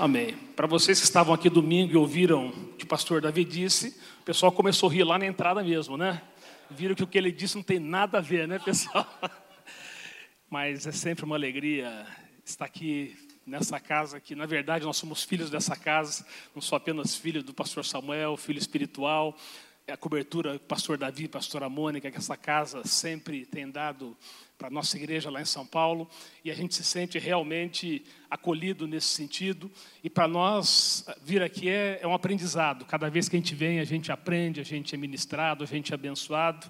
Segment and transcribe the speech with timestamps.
[0.00, 0.34] Amém.
[0.56, 4.24] Para vocês que estavam aqui domingo e ouviram o que o pastor Davi disse, o
[4.24, 6.22] pessoal começou a rir lá na entrada mesmo, né?
[6.70, 9.06] Viram que o que ele disse não tem nada a ver, né, pessoal?
[10.48, 12.06] Mas é sempre uma alegria
[12.42, 13.14] estar aqui
[13.46, 16.24] nessa casa, que na verdade nós somos filhos dessa casa,
[16.54, 19.36] não sou apenas filho do pastor Samuel, filho espiritual,
[19.90, 24.16] a cobertura pastor Davi, pastora Mônica, que essa casa sempre tem dado
[24.56, 26.08] para a nossa igreja lá em São Paulo,
[26.44, 29.70] e a gente se sente realmente acolhido nesse sentido,
[30.04, 33.80] e para nós vir aqui é, é um aprendizado, cada vez que a gente vem
[33.80, 36.68] a gente aprende, a gente é ministrado, a gente é abençoado,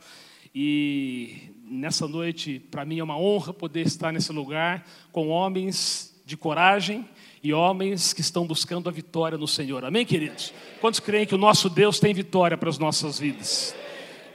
[0.55, 6.37] e nessa noite, para mim é uma honra poder estar nesse lugar com homens de
[6.37, 7.09] coragem
[7.43, 9.85] e homens que estão buscando a vitória no Senhor.
[9.85, 10.53] Amém, queridos?
[10.81, 13.75] Quantos creem que o nosso Deus tem vitória para as nossas vidas?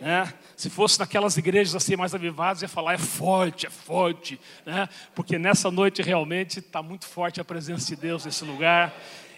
[0.01, 0.33] Né?
[0.55, 4.89] Se fosse naquelas igrejas assim mais avivadas, ia falar é forte, é forte, né?
[5.13, 8.93] Porque nessa noite realmente está muito forte a presença de Deus nesse lugar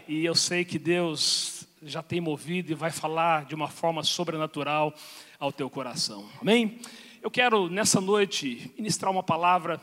[0.07, 4.93] e eu sei que Deus já tem movido e vai falar de uma forma sobrenatural
[5.39, 6.25] ao teu coração.
[6.41, 6.79] Amém?
[7.21, 9.81] Eu quero nessa noite ministrar uma palavra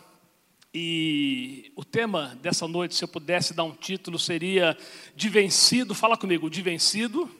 [0.77, 4.77] e o tema dessa noite, se eu pudesse dar um título, seria
[5.14, 5.94] de vencido.
[5.94, 7.31] Fala comigo, de vencido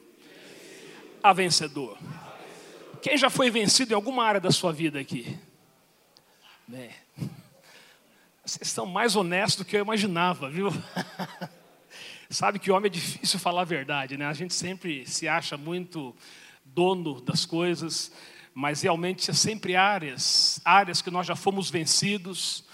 [1.21, 1.97] a vencedor.
[3.01, 5.37] Quem já foi vencido em alguma área da sua vida aqui?
[6.73, 6.91] É.
[8.45, 10.69] Vocês são mais honestos do que eu imaginava, viu?
[12.29, 14.27] Sabe que homem é difícil falar a verdade, né?
[14.27, 16.15] A gente sempre se acha muito
[16.63, 18.13] dono das coisas,
[18.53, 22.64] mas realmente é sempre áreas, áreas que nós já fomos vencidos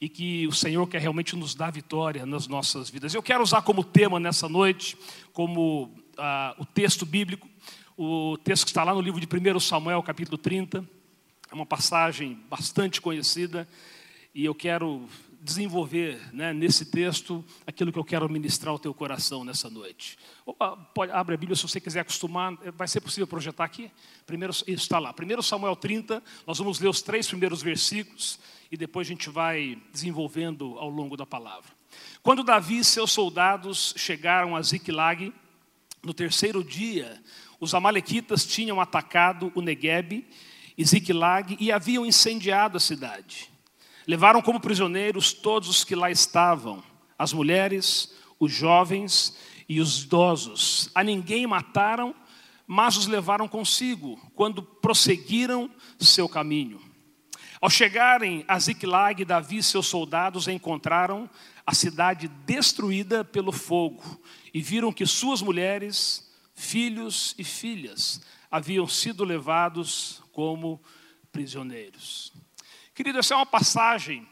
[0.00, 3.14] e que o Senhor quer realmente nos dar vitória nas nossas vidas.
[3.14, 4.96] Eu quero usar como tema nessa noite,
[5.32, 7.48] como ah, o texto bíblico,
[7.96, 10.88] o texto que está lá no livro de 1 Samuel, capítulo 30,
[11.50, 13.68] é uma passagem bastante conhecida,
[14.34, 15.08] e eu quero
[15.40, 20.18] desenvolver né, nesse texto aquilo que eu quero ministrar ao teu coração nessa noite.
[20.94, 23.90] Pode, abre a Bíblia se você quiser acostumar, vai ser possível projetar aqui?
[24.26, 28.38] Primeiro, isso está lá, 1 Samuel 30, nós vamos ler os três primeiros versículos
[28.70, 31.70] e depois a gente vai desenvolvendo ao longo da palavra.
[32.22, 35.32] Quando Davi e seus soldados chegaram a Ziklag,
[36.02, 37.20] no terceiro dia,
[37.60, 40.26] os amalequitas tinham atacado o Negueb
[40.76, 43.50] e Ziklag e haviam incendiado a cidade.
[44.06, 46.82] Levaram como prisioneiros todos os que lá estavam,
[47.18, 49.36] as mulheres, os jovens
[49.68, 50.88] e os idosos.
[50.94, 52.14] A ninguém mataram,
[52.66, 56.87] mas os levaram consigo quando prosseguiram seu caminho.
[57.60, 61.28] Ao chegarem a Ziklag, Davi e seus soldados encontraram
[61.66, 64.20] a cidade destruída pelo fogo
[64.54, 68.20] e viram que suas mulheres filhos e filhas
[68.50, 70.80] haviam sido levados como
[71.32, 72.32] prisioneiros.
[72.94, 74.26] Querido, essa é uma passagem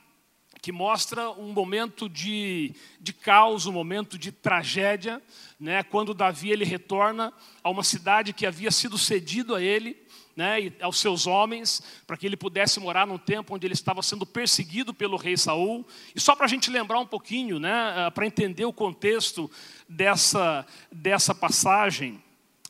[0.62, 5.22] que mostra um momento de, de caos, um momento de tragédia,
[5.60, 7.32] né, quando Davi ele retorna
[7.62, 10.05] a uma cidade que havia sido cedido a ele,
[10.36, 14.26] né, aos seus homens, para que ele pudesse morar num tempo onde ele estava sendo
[14.26, 15.86] perseguido pelo rei Saul.
[16.14, 19.50] E só para a gente lembrar um pouquinho, né, para entender o contexto
[19.88, 22.22] dessa, dessa passagem,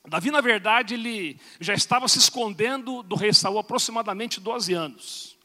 [0.09, 5.37] Davi, na verdade, ele já estava se escondendo do rei Saul aproximadamente 12 anos.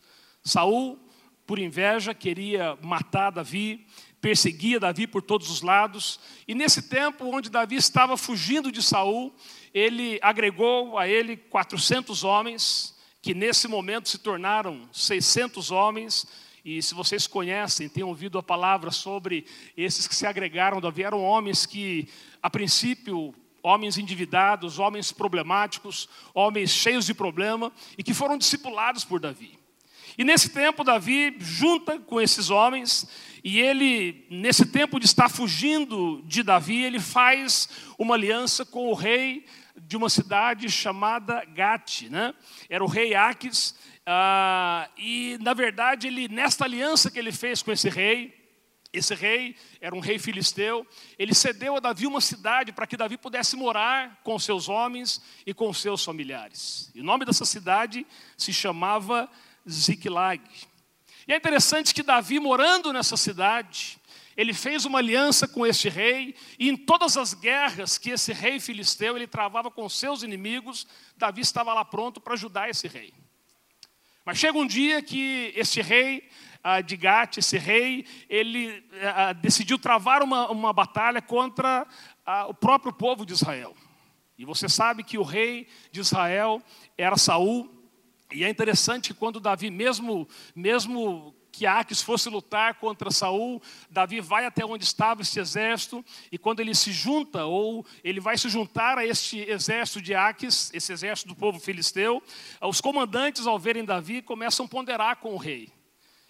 [0.44, 1.00] Saul,
[1.48, 3.88] por inveja, queria matar Davi,
[4.22, 6.20] perseguia Davi por todos os lados.
[6.48, 9.34] E nesse tempo, onde Davi estava fugindo de Saul,
[9.74, 16.26] ele agregou a ele 400 homens, que nesse momento se tornaram 600 homens.
[16.64, 19.46] E se vocês conhecem, têm ouvido a palavra sobre
[19.76, 22.08] esses que se agregaram a Davi, eram homens que,
[22.42, 23.34] a princípio,
[23.64, 29.61] homens endividados, homens problemáticos, homens cheios de problema e que foram discipulados por Davi.
[30.18, 33.08] E nesse tempo, Davi junta com esses homens,
[33.44, 38.94] e ele, nesse tempo de estar fugindo de Davi, ele faz uma aliança com o
[38.94, 39.46] rei
[39.76, 42.34] de uma cidade chamada Gate, né?
[42.70, 47.72] Era o rei Aques, ah, e na verdade, ele, nesta aliança que ele fez com
[47.72, 48.42] esse rei,
[48.94, 50.86] esse rei era um rei filisteu.
[51.18, 55.54] Ele cedeu a Davi uma cidade para que Davi pudesse morar com seus homens e
[55.54, 56.92] com seus familiares.
[56.94, 58.06] E o nome dessa cidade
[58.36, 59.30] se chamava
[59.70, 60.44] Ziklag.
[61.28, 64.00] E é interessante que Davi, morando nessa cidade,
[64.36, 68.60] ele fez uma aliança com este rei, e em todas as guerras que esse rei
[68.60, 73.14] filisteu ele travava com seus inimigos, Davi estava lá pronto para ajudar esse rei.
[74.26, 76.30] Mas chega um dia que esse rei
[76.86, 78.84] de Gate, esse rei, ele
[79.42, 81.88] decidiu travar uma, uma batalha contra
[82.48, 83.76] o próprio povo de Israel.
[84.38, 86.62] E você sabe que o rei de Israel
[86.98, 87.81] era Saul,
[88.32, 94.22] e é interessante que quando Davi, mesmo, mesmo que Aques fosse lutar contra Saul, Davi
[94.22, 98.48] vai até onde estava este exército, e quando ele se junta, ou ele vai se
[98.50, 102.24] juntar a este exército de Aques, esse exército do povo filisteu,
[102.62, 105.70] os comandantes, ao verem Davi, começam a ponderar com o rei.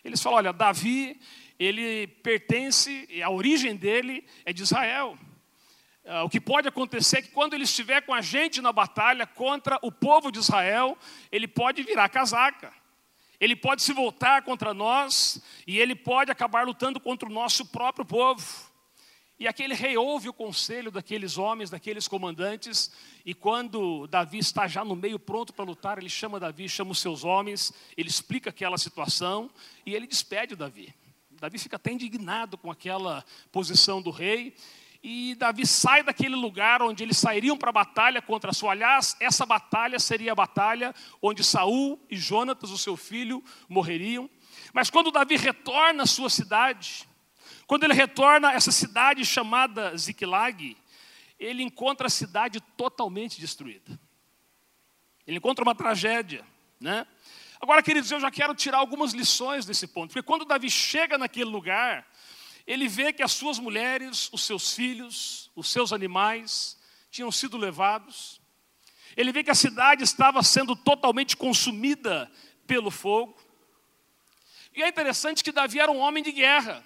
[0.03, 1.19] Eles falam: olha, Davi,
[1.59, 5.17] ele pertence, a origem dele é de Israel.
[6.05, 9.27] Ah, o que pode acontecer é que quando ele estiver com a gente na batalha
[9.27, 10.97] contra o povo de Israel,
[11.31, 12.73] ele pode virar casaca.
[13.39, 18.05] Ele pode se voltar contra nós e ele pode acabar lutando contra o nosso próprio
[18.05, 18.71] povo.
[19.39, 22.91] E aquele rei ouve o conselho daqueles homens, daqueles comandantes,
[23.25, 26.99] e quando Davi está já no meio pronto para lutar, ele chama Davi, chama os
[26.99, 29.49] seus homens, ele explica aquela situação
[29.83, 30.93] e ele despede Davi.
[31.31, 34.55] Davi fica até indignado com aquela posição do rei,
[35.03, 38.71] e Davi sai daquele lugar onde eles sairiam para a batalha contra Saul.
[38.71, 44.29] Aliás, essa batalha seria a batalha onde Saul e Jonatas, o seu filho, morreriam.
[44.73, 47.07] Mas quando Davi retorna à sua cidade,
[47.65, 50.77] quando ele retorna a essa cidade chamada Ziklag,
[51.39, 53.99] ele encontra a cidade totalmente destruída.
[55.25, 56.45] Ele encontra uma tragédia,
[56.79, 57.07] né?
[57.59, 61.49] Agora, queridos, eu já quero tirar algumas lições desse ponto, porque quando Davi chega naquele
[61.49, 62.07] lugar,
[62.65, 66.77] ele vê que as suas mulheres, os seus filhos, os seus animais
[67.09, 68.41] tinham sido levados.
[69.17, 72.31] Ele vê que a cidade estava sendo totalmente consumida
[72.65, 73.37] pelo fogo.
[74.73, 76.83] E é interessante que Davi era um homem de guerra.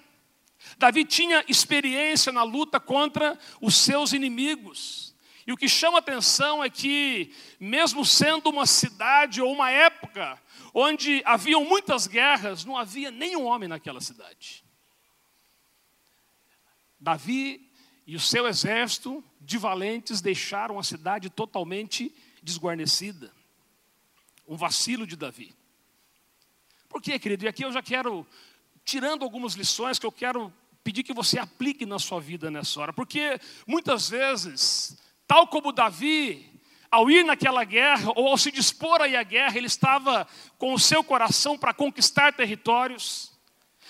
[0.77, 5.13] Davi tinha experiência na luta contra os seus inimigos.
[5.45, 10.41] E o que chama atenção é que, mesmo sendo uma cidade ou uma época
[10.73, 14.64] onde haviam muitas guerras, não havia nenhum homem naquela cidade.
[16.99, 17.71] Davi
[18.07, 23.31] e o seu exército de valentes deixaram a cidade totalmente desguarnecida.
[24.47, 25.55] Um vacilo de Davi.
[26.87, 27.45] Por quê, querido?
[27.45, 28.25] E aqui eu já quero,
[28.83, 30.53] tirando algumas lições que eu quero
[30.83, 32.93] pedir que você aplique na sua vida nessa hora.
[32.93, 34.97] Porque muitas vezes,
[35.27, 36.55] tal como Davi,
[36.91, 40.27] ao ir naquela guerra, ou ao se dispor a ir à guerra, ele estava
[40.57, 43.34] com o seu coração para conquistar territórios,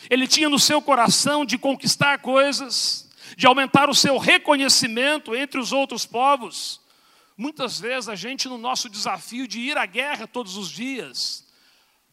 [0.09, 5.71] ele tinha no seu coração de conquistar coisas, de aumentar o seu reconhecimento entre os
[5.71, 6.81] outros povos.
[7.37, 11.45] Muitas vezes a gente, no nosso desafio de ir à guerra todos os dias,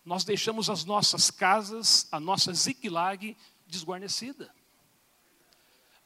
[0.05, 3.37] nós deixamos as nossas casas, a nossa Ziklag
[3.67, 4.53] desguarnecida.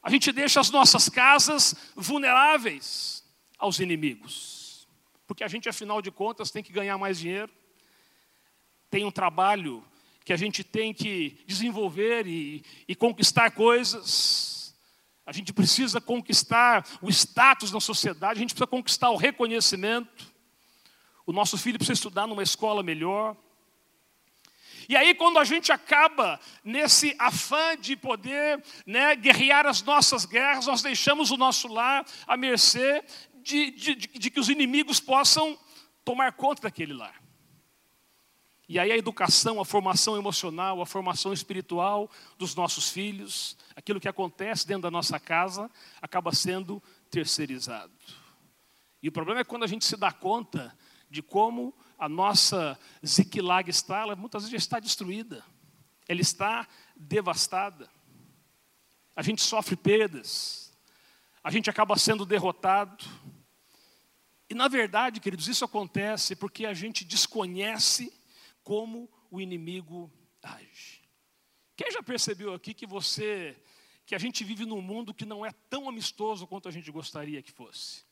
[0.03, 3.23] A gente deixa as nossas casas vulneráveis
[3.57, 4.87] aos inimigos,
[5.25, 7.51] porque a gente, afinal de contas, tem que ganhar mais dinheiro,
[8.89, 9.83] tem um trabalho
[10.27, 14.75] que a gente tem que desenvolver e, e conquistar coisas.
[15.25, 20.29] A gente precisa conquistar o status na sociedade, a gente precisa conquistar o reconhecimento.
[21.25, 23.37] O nosso filho precisa estudar numa escola melhor.
[24.89, 30.67] E aí, quando a gente acaba nesse afã de poder né, guerrear as nossas guerras,
[30.67, 33.01] nós deixamos o nosso lar à mercê
[33.35, 35.57] de, de, de, de que os inimigos possam
[36.03, 37.26] tomar conta daquele lar.
[38.69, 44.09] E aí a educação, a formação emocional, a formação espiritual dos nossos filhos, aquilo que
[44.09, 45.71] acontece dentro da nossa casa,
[46.01, 47.93] acaba sendo terceirizado.
[49.01, 50.77] E o problema é quando a gente se dá conta
[51.09, 55.45] de como a nossa Ziklag está, ela muitas vezes já está destruída,
[56.05, 57.89] ela está devastada.
[59.15, 60.73] A gente sofre perdas,
[61.41, 63.05] a gente acaba sendo derrotado.
[64.49, 68.11] E na verdade, queridos, isso acontece porque a gente desconhece
[68.67, 70.11] como o inimigo
[70.43, 71.01] age.
[71.73, 73.55] Quem já percebeu aqui que você,
[74.05, 77.41] que a gente vive num mundo que não é tão amistoso quanto a gente gostaria
[77.41, 78.05] que fosse?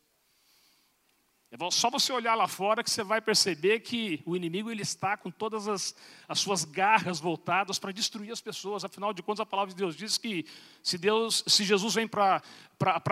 [1.52, 5.18] É só você olhar lá fora que você vai perceber que o inimigo ele está
[5.18, 5.94] com todas as,
[6.26, 8.86] as suas garras voltadas para destruir as pessoas.
[8.86, 10.46] Afinal de contas, a palavra de Deus diz que
[10.82, 12.42] se Deus, se Jesus vem para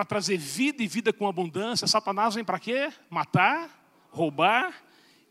[0.08, 2.90] trazer vida e vida com abundância, Satanás vem para quê?
[3.10, 3.68] Matar,
[4.10, 4.82] roubar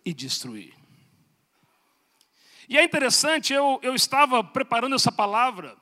[0.06, 0.83] e destruir.
[2.68, 5.78] E é interessante, eu, eu estava preparando essa palavra,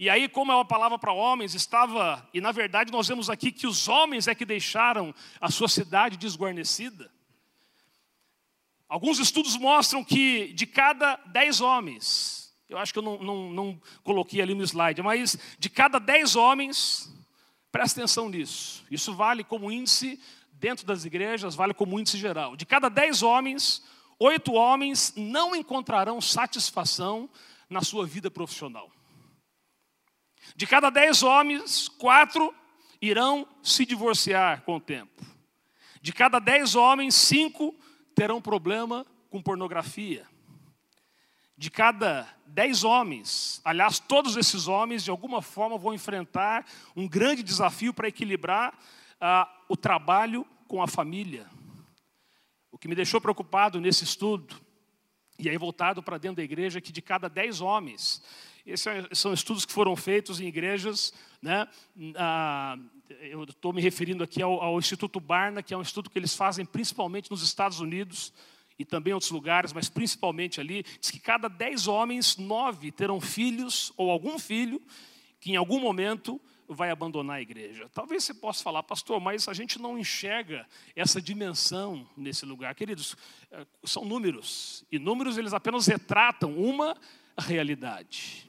[0.00, 3.52] e aí, como é uma palavra para homens, estava, e na verdade nós vemos aqui
[3.52, 7.12] que os homens é que deixaram a sua cidade desguarnecida.
[8.88, 13.82] Alguns estudos mostram que de cada dez homens, eu acho que eu não, não, não
[14.02, 17.12] coloquei ali no slide, mas de cada dez homens,
[17.70, 20.18] presta atenção nisso, isso vale como índice
[20.54, 22.56] dentro das igrejas, vale como índice geral.
[22.56, 23.84] De cada dez homens,
[24.20, 27.28] oito homens não encontrarão satisfação
[27.68, 28.90] na sua vida profissional.
[30.54, 32.54] De cada dez homens, quatro
[33.00, 35.24] irão se divorciar com o tempo.
[36.02, 37.74] De cada dez homens, cinco
[38.14, 40.28] terão problema com pornografia.
[41.60, 46.64] de cada dez homens, aliás, todos esses homens de alguma forma vão enfrentar
[46.96, 48.72] um grande desafio para equilibrar
[49.20, 51.46] ah, o trabalho com a família.
[52.80, 54.56] Que me deixou preocupado nesse estudo,
[55.38, 58.22] e aí voltado para dentro da igreja, é que de cada dez homens,
[58.66, 61.68] esses é, são estudos que foram feitos em igrejas, né?
[62.16, 62.78] Ah,
[63.20, 66.34] eu estou me referindo aqui ao, ao Instituto Barna, que é um estudo que eles
[66.34, 68.32] fazem principalmente nos Estados Unidos,
[68.78, 73.20] e também em outros lugares, mas principalmente ali, diz que cada dez homens, nove terão
[73.20, 74.80] filhos ou algum filho
[75.38, 76.40] que em algum momento
[76.72, 77.90] vai abandonar a igreja.
[77.92, 82.74] Talvez você possa falar, pastor, mas a gente não enxerga essa dimensão nesse lugar.
[82.76, 83.16] Queridos,
[83.50, 86.96] eh, são números, e números eles apenas retratam uma
[87.36, 88.48] realidade.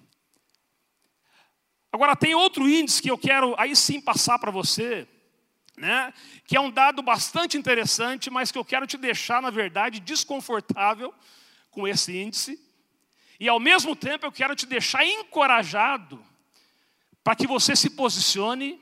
[1.91, 5.07] Agora, tem outro índice que eu quero aí sim passar para você,
[5.75, 6.13] né?
[6.45, 11.13] que é um dado bastante interessante, mas que eu quero te deixar, na verdade, desconfortável
[11.71, 12.59] com esse índice.
[13.39, 16.23] E ao mesmo tempo eu quero te deixar encorajado
[17.23, 18.81] para que você se posicione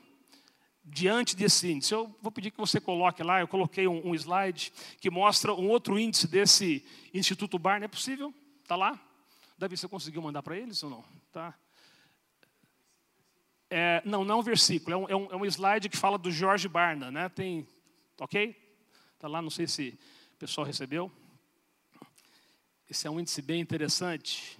[0.84, 1.92] diante desse índice.
[1.92, 5.68] Eu vou pedir que você coloque lá, eu coloquei um, um slide que mostra um
[5.68, 7.84] outro índice desse Instituto Barna.
[7.84, 8.34] É possível?
[8.62, 8.98] Está lá?
[9.56, 11.04] Davi, você conseguiu mandar para eles ou não?
[11.32, 11.54] Tá.
[13.68, 16.30] É, não, não é um versículo, é um, é, um, é slide que fala do
[16.30, 17.28] Jorge Barna, né?
[17.28, 17.66] Tem,
[18.18, 18.56] ok?
[19.14, 19.96] Está lá, não sei se
[20.34, 21.12] o pessoal recebeu.
[22.88, 24.58] Esse é um índice bem interessante.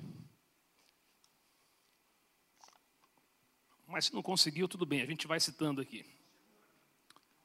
[3.90, 6.04] Mas se não conseguiu, tudo bem, a gente vai citando aqui.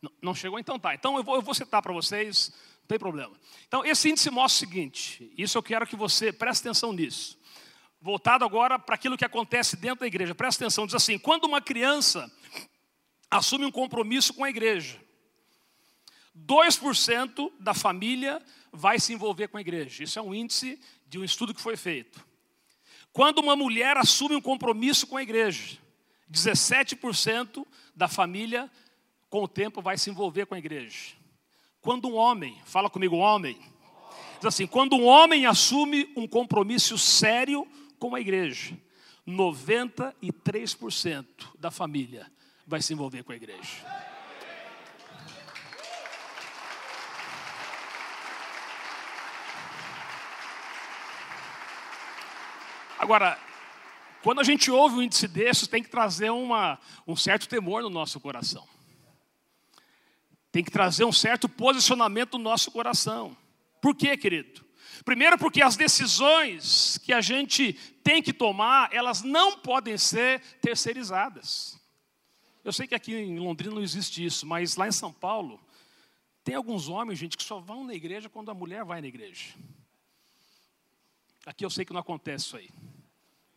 [0.02, 0.60] Não, não chegou?
[0.60, 0.94] Então tá.
[0.94, 3.36] Então eu vou, eu vou citar para vocês, não tem problema.
[3.68, 7.38] Então, esse índice mostra o seguinte, isso eu quero que você preste atenção nisso
[8.06, 10.36] voltado agora para aquilo que acontece dentro da igreja.
[10.36, 12.32] Presta atenção, diz assim: quando uma criança
[13.32, 15.02] assume um compromisso com a igreja,
[16.38, 18.40] 2% da família
[18.72, 20.04] vai se envolver com a igreja.
[20.04, 22.24] Isso é um índice de um estudo que foi feito.
[23.12, 25.80] Quando uma mulher assume um compromisso com a igreja,
[26.32, 27.66] 17%
[27.96, 28.70] da família
[29.30, 31.14] com o tempo vai se envolver com a igreja.
[31.82, 33.58] Quando um homem, fala comigo, homem,
[34.38, 37.68] diz assim: quando um homem assume um compromisso sério
[38.00, 38.78] com a igreja,
[39.28, 41.26] 93%
[41.58, 42.32] da família
[42.66, 43.86] vai se envolver com a igreja.
[52.98, 53.38] Agora,
[54.26, 57.92] quando a gente ouve um índice desses, tem que trazer uma, um certo temor no
[57.92, 58.68] nosso coração.
[60.52, 63.38] Tem que trazer um certo posicionamento no nosso coração.
[63.80, 64.66] Por quê, querido?
[65.06, 71.80] Primeiro, porque as decisões que a gente tem que tomar, elas não podem ser terceirizadas.
[72.64, 75.64] Eu sei que aqui em Londrina não existe isso, mas lá em São Paulo,
[76.44, 79.54] tem alguns homens, gente, que só vão na igreja quando a mulher vai na igreja.
[81.46, 82.72] Aqui eu sei que não acontece isso aí,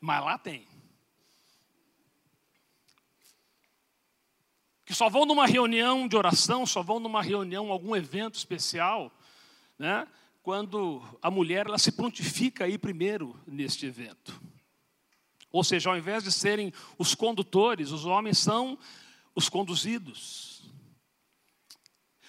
[0.01, 0.67] mas lá tem.
[4.85, 9.13] Que só vão numa reunião de oração, só vão numa reunião, algum evento especial,
[9.79, 10.07] né?
[10.43, 14.41] quando a mulher ela se prontifica aí primeiro neste evento.
[15.53, 18.79] Ou seja, ao invés de serem os condutores, os homens são
[19.35, 20.63] os conduzidos.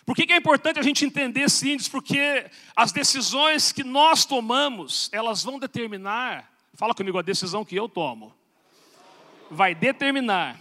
[0.06, 1.90] Por que, é importante a gente entender esse índice?
[1.90, 7.90] Porque as decisões que nós tomamos, elas vão determinar, fala comigo, a decisão que eu
[7.90, 8.34] tomo,
[9.52, 10.58] vai determinar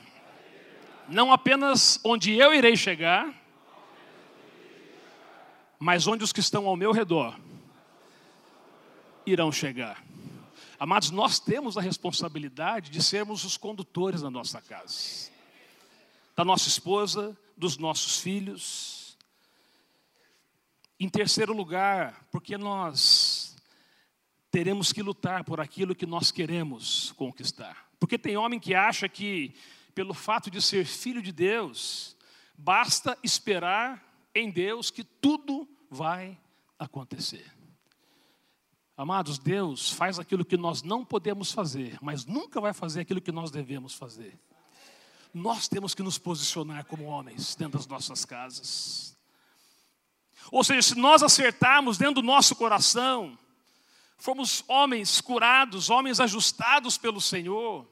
[1.09, 3.33] não apenas onde eu irei chegar,
[5.79, 7.39] mas onde os que estão ao meu redor
[9.25, 10.03] irão chegar.
[10.77, 15.31] Amados, nós temos a responsabilidade de sermos os condutores da nossa casa,
[16.35, 19.17] da nossa esposa, dos nossos filhos.
[20.99, 23.38] Em terceiro lugar, porque nós
[24.59, 27.88] teremos que lutar por aquilo que nós queremos conquistar.
[28.00, 29.55] Porque tem homem que acha que,
[29.95, 32.17] pelo fato de ser filho de Deus,
[32.57, 36.37] basta esperar em Deus que tudo vai
[36.77, 37.55] acontecer.
[38.97, 43.31] Amados, Deus faz aquilo que nós não podemos fazer, mas nunca vai fazer aquilo que
[43.31, 44.37] nós devemos fazer.
[45.33, 49.17] Nós temos que nos posicionar como homens dentro das nossas casas.
[50.50, 53.38] Ou seja, se nós acertarmos dentro do nosso coração,
[54.19, 57.87] formos homens curados, homens ajustados pelo Senhor,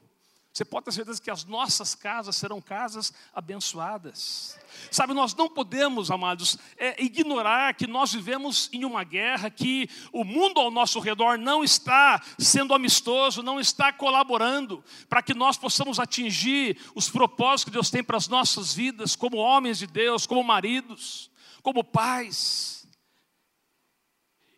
[0.57, 4.59] você pode ter certeza que as nossas casas serão casas abençoadas.
[4.91, 10.25] Sabe, nós não podemos, amados, é, ignorar que nós vivemos em uma guerra, que o
[10.25, 16.01] mundo ao nosso redor não está sendo amistoso, não está colaborando para que nós possamos
[16.01, 20.43] atingir os propósitos que Deus tem para as nossas vidas, como homens de Deus, como
[20.43, 21.31] maridos,
[21.63, 22.76] como pais.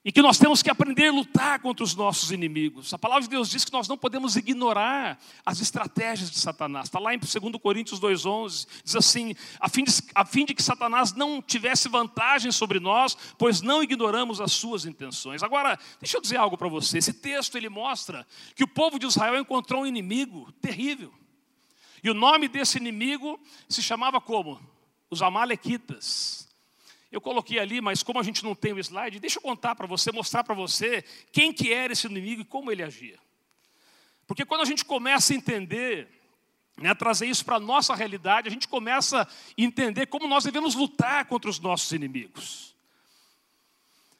[0.08, 2.94] E que nós temos que aprender a lutar contra os nossos inimigos.
[2.94, 6.86] A palavra de Deus diz que nós não podemos ignorar as estratégias de Satanás.
[6.86, 10.62] Está lá em 2 Coríntios 2,11, diz assim: a fim, de, a fim de que
[10.62, 15.42] Satanás não tivesse vantagem sobre nós, pois não ignoramos as suas intenções.
[15.42, 16.96] Agora, deixa eu dizer algo para você.
[16.96, 21.12] Esse texto ele mostra que o povo de Israel encontrou um inimigo terrível.
[22.02, 23.38] E o nome desse inimigo
[23.68, 24.58] se chamava como?
[25.10, 26.47] Os Amalequitas.
[27.10, 29.86] Eu coloquei ali, mas como a gente não tem o slide, deixa eu contar para
[29.86, 33.18] você, mostrar para você quem que era esse inimigo e como ele agia.
[34.26, 36.06] Porque quando a gente começa a entender,
[36.76, 40.74] né, trazer isso para a nossa realidade, a gente começa a entender como nós devemos
[40.74, 42.76] lutar contra os nossos inimigos.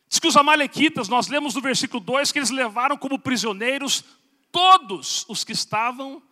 [0.09, 4.03] Diz que os amalequitas, nós lemos no versículo 2 que eles levaram como prisioneiros
[4.51, 6.23] todos os que estavam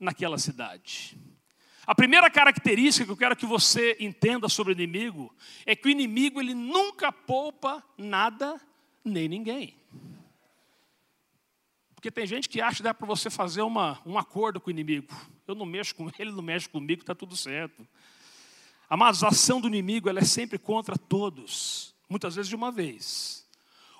[0.00, 1.16] naquela cidade.
[1.90, 5.34] A primeira característica que eu quero que você entenda sobre o inimigo
[5.66, 8.60] é que o inimigo ele nunca poupa nada
[9.04, 9.74] nem ninguém.
[11.92, 14.70] Porque tem gente que acha que dá para você fazer uma, um acordo com o
[14.70, 15.12] inimigo.
[15.48, 17.84] Eu não mexo com ele, não mexe comigo, está tudo certo.
[18.88, 23.44] A ação do inimigo ela é sempre contra todos, muitas vezes de uma vez.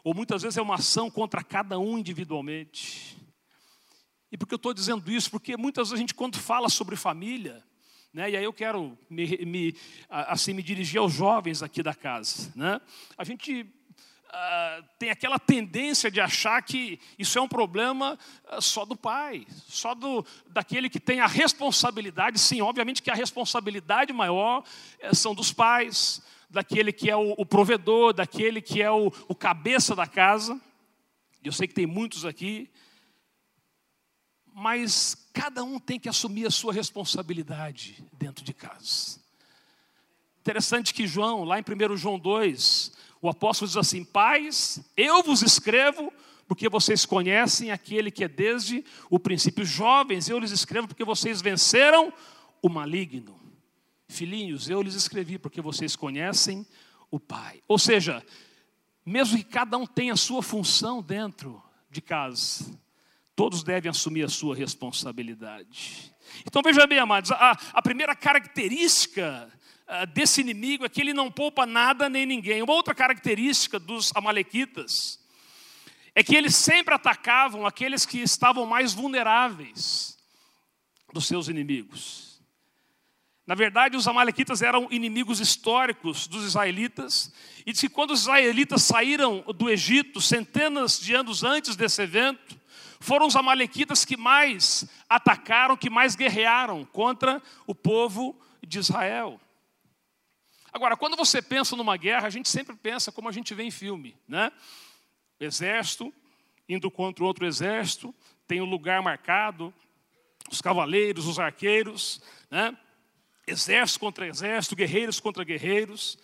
[0.04, 3.18] Ou muitas vezes é uma ação contra cada um individualmente.
[4.30, 5.28] E por que eu estou dizendo isso?
[5.28, 7.68] Porque muitas vezes a gente, quando fala sobre família,
[8.12, 9.76] né, e aí eu quero me, me,
[10.09, 12.52] assim, me dirigir aos jovens aqui da casa.
[12.57, 12.81] Né?
[13.17, 18.19] A gente uh, tem aquela tendência de achar que isso é um problema
[18.52, 22.40] uh, só do pai, só do, daquele que tem a responsabilidade.
[22.40, 24.64] Sim, obviamente que a responsabilidade maior
[25.05, 29.37] uh, são dos pais, daquele que é o, o provedor, daquele que é o, o
[29.37, 30.61] cabeça da casa.
[31.45, 32.69] Eu sei que tem muitos aqui
[34.61, 39.21] mas cada um tem que assumir a sua responsabilidade dentro de casa.
[40.41, 45.43] Interessante que João, lá em 1 João 2, o apóstolo diz assim: Pais, eu vos
[45.43, 46.13] escrevo
[46.49, 49.65] porque vocês conhecem aquele que é desde o princípio.
[49.65, 52.13] Jovens, eu lhes escrevo porque vocês venceram
[52.61, 53.39] o maligno.
[54.09, 56.67] Filhinhos, eu lhes escrevi porque vocês conhecem
[57.11, 57.63] o Pai.
[57.69, 58.25] Ou seja,
[59.07, 62.64] mesmo que cada um tenha a sua função dentro de casa,
[63.40, 66.12] Todos devem assumir a sua responsabilidade.
[66.46, 69.50] Então veja bem, amados, a, a primeira característica
[69.88, 72.61] a, desse inimigo é que ele não poupa nada nem ninguém.
[72.61, 75.18] Uma outra característica dos Amalequitas
[76.14, 80.18] é que eles sempre atacavam aqueles que estavam mais vulneráveis
[81.11, 82.42] dos seus inimigos.
[83.46, 87.33] Na verdade, os Amalequitas eram inimigos históricos dos israelitas,
[87.64, 92.60] e diz que quando os israelitas saíram do Egito, centenas de anos antes desse evento,
[93.01, 99.41] foram os amalequitas que mais atacaram, que mais guerrearam contra o povo de Israel.
[100.73, 103.71] Agora, quando você pensa numa guerra, a gente sempre pensa como a gente vê em
[103.71, 104.53] filme, né?
[105.41, 106.13] Exército
[106.69, 108.15] indo contra outro exército,
[108.47, 109.75] tem um lugar marcado,
[110.49, 112.77] os cavaleiros, os arqueiros, né?
[113.45, 116.17] Exército contra exército, guerreiros contra guerreiros.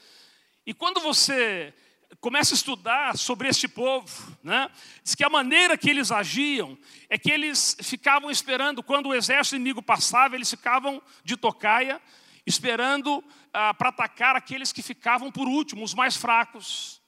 [0.64, 1.74] E quando você
[2.20, 4.70] começa a estudar sobre este povo, né?
[5.02, 9.56] diz que a maneira que eles agiam é que eles ficavam esperando, quando o exército
[9.56, 12.00] inimigo passava, eles ficavam de tocaia,
[12.46, 17.00] esperando ah, para atacar aqueles que ficavam por último, os mais fracos,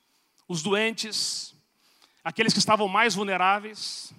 [0.49, 1.55] os doentes,
[2.25, 4.13] aqueles que estavam mais vulneráveis.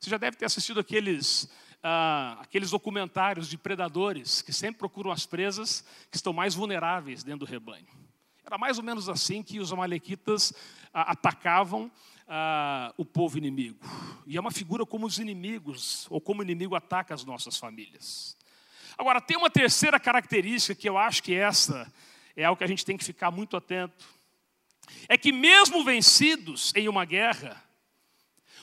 [0.00, 1.48] Você já deve ter assistido aqueles,
[1.82, 7.46] ah, aqueles documentários de predadores que sempre procuram as presas que estão mais vulneráveis dentro
[7.46, 7.95] do rebanho.
[8.46, 10.52] Era mais ou menos assim que os amalequitas
[10.94, 11.90] ah, atacavam
[12.28, 13.84] ah, o povo inimigo.
[14.24, 18.36] E é uma figura como os inimigos, ou como o inimigo ataca as nossas famílias.
[18.96, 21.92] Agora, tem uma terceira característica que eu acho que essa
[22.36, 24.06] é algo que a gente tem que ficar muito atento.
[25.08, 27.60] É que mesmo vencidos em uma guerra,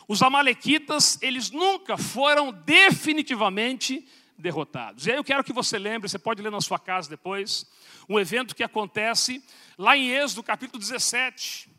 [0.08, 5.06] os amalequitas, eles nunca foram definitivamente derrotados.
[5.06, 7.66] E aí eu quero que você lembre, você pode ler na sua casa depois,
[8.10, 9.44] um evento que acontece
[9.78, 11.70] lá em Êxodo, capítulo 17,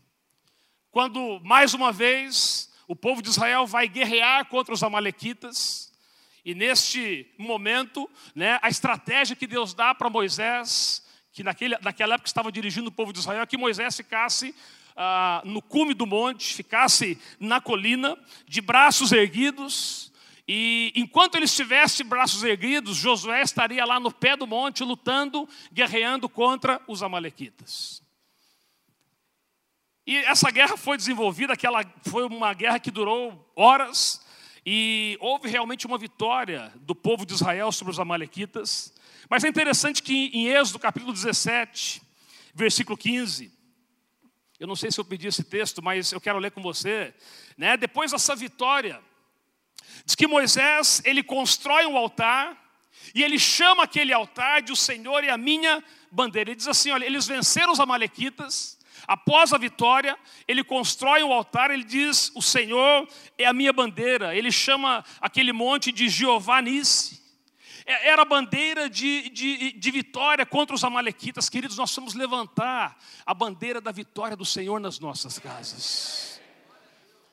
[0.91, 5.93] quando mais uma vez o povo de Israel vai guerrear contra os amalequitas.
[6.45, 12.29] E neste momento, né, a estratégia que Deus dá para Moisés, que naquele, naquela época
[12.29, 14.55] estava dirigindo o povo de Israel, é que Moisés ficasse
[14.97, 20.13] ah, no cume do monte, ficasse na colina, de braços erguidos,
[20.47, 26.29] e enquanto ele estivesse braços erguidos, Josué estaria lá no pé do monte, lutando, guerreando
[26.29, 28.03] contra os Amalequitas.
[30.07, 34.23] E essa guerra foi desenvolvida, aquela foi uma guerra que durou horas,
[34.67, 38.95] e houve realmente uma vitória do povo de Israel sobre os Amalequitas.
[39.31, 42.03] Mas é interessante que em Êxodo capítulo 17,
[42.55, 43.53] versículo 15,
[44.59, 47.13] Eu não sei se eu pedi esse texto, mas eu quero ler com você.
[47.59, 47.77] Né?
[47.77, 49.03] Depois dessa vitória,
[50.05, 52.63] diz que Moisés ele constrói um altar
[53.15, 56.51] e ele chama aquele altar de o Senhor e a minha bandeira.
[56.51, 58.79] Ele diz assim: olha, eles venceram os Amalequitas.
[59.07, 60.17] Após a vitória,
[60.49, 64.35] ele constrói um altar, ele diz: O Senhor é a minha bandeira.
[64.35, 67.23] Ele chama aquele monte de Jeová Nisse.
[67.87, 71.51] É, era a bandeira de, de, de vitória contra os Amalequitas.
[71.51, 76.41] Queridos, nós vamos levantar a bandeira da vitória do Senhor nas nossas casas.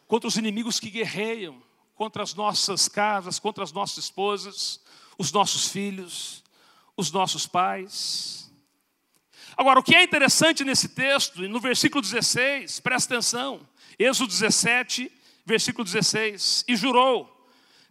[0.07, 1.63] Contra os inimigos que guerreiam,
[2.01, 4.81] contra as nossas casas, contra as nossas esposas,
[5.19, 6.43] os nossos filhos,
[6.97, 8.51] os nossos pais.
[9.55, 13.61] Agora, o que é interessante nesse texto, no versículo 16, presta atenção,
[13.99, 15.11] Êxodo 17,
[15.45, 17.47] versículo 16: E jurou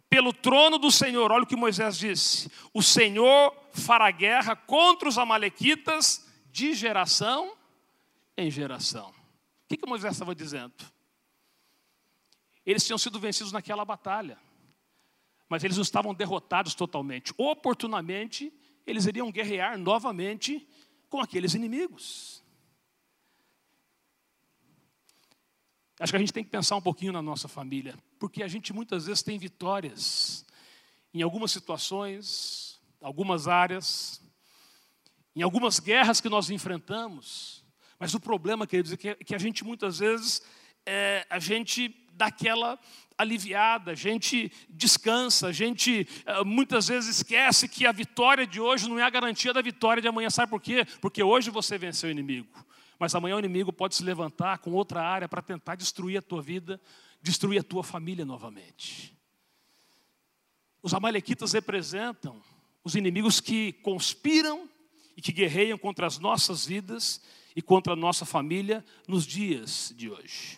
[0.09, 5.17] pelo trono do Senhor, olha o que Moisés disse: O Senhor fará guerra contra os
[5.17, 7.53] Amalequitas de geração
[8.35, 9.07] em geração.
[9.07, 9.13] O
[9.69, 10.73] que, que Moisés estava dizendo?
[12.65, 14.37] Eles tinham sido vencidos naquela batalha,
[15.49, 17.33] mas eles não estavam derrotados totalmente.
[17.37, 18.53] Oportunamente,
[18.85, 20.67] eles iriam guerrear novamente
[21.09, 22.41] com aqueles inimigos.
[25.99, 28.73] Acho que a gente tem que pensar um pouquinho na nossa família, porque a gente
[28.73, 30.45] muitas vezes tem vitórias
[31.13, 34.21] em algumas situações, algumas áreas,
[35.35, 37.63] em algumas guerras que nós enfrentamos,
[37.99, 40.41] mas o problema, queridos, é que, que a gente muitas vezes,
[40.87, 42.79] é, a gente dá aquela
[43.17, 48.89] aliviada, a gente descansa, a gente é, muitas vezes esquece que a vitória de hoje
[48.89, 50.29] não é a garantia da vitória de amanhã.
[50.29, 50.85] Sabe por quê?
[50.99, 52.65] Porque hoje você venceu o inimigo.
[52.99, 56.41] Mas amanhã o inimigo pode se levantar com outra área para tentar destruir a tua
[56.41, 56.79] vida,
[57.21, 59.15] destruir a tua família novamente.
[60.83, 62.41] Os amalequitas representam
[62.83, 64.69] os inimigos que conspiram
[65.15, 67.21] e que guerreiam contra as nossas vidas
[67.55, 70.57] e contra a nossa família nos dias de hoje.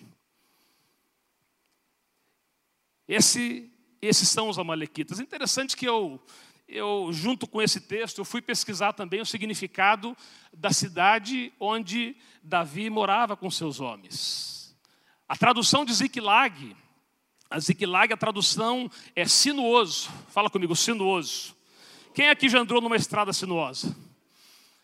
[3.08, 5.20] Esse, esses são os amalequitas.
[5.20, 6.22] Interessante que eu
[6.68, 10.16] eu, junto com esse texto, eu fui pesquisar também o significado
[10.52, 14.76] da cidade onde Davi morava com seus homens.
[15.28, 16.76] A tradução de Ziklag,
[17.50, 20.10] a Ziklag, a tradução é sinuoso.
[20.30, 21.56] Fala comigo, sinuoso.
[22.14, 23.96] Quem aqui já andou numa estrada sinuosa?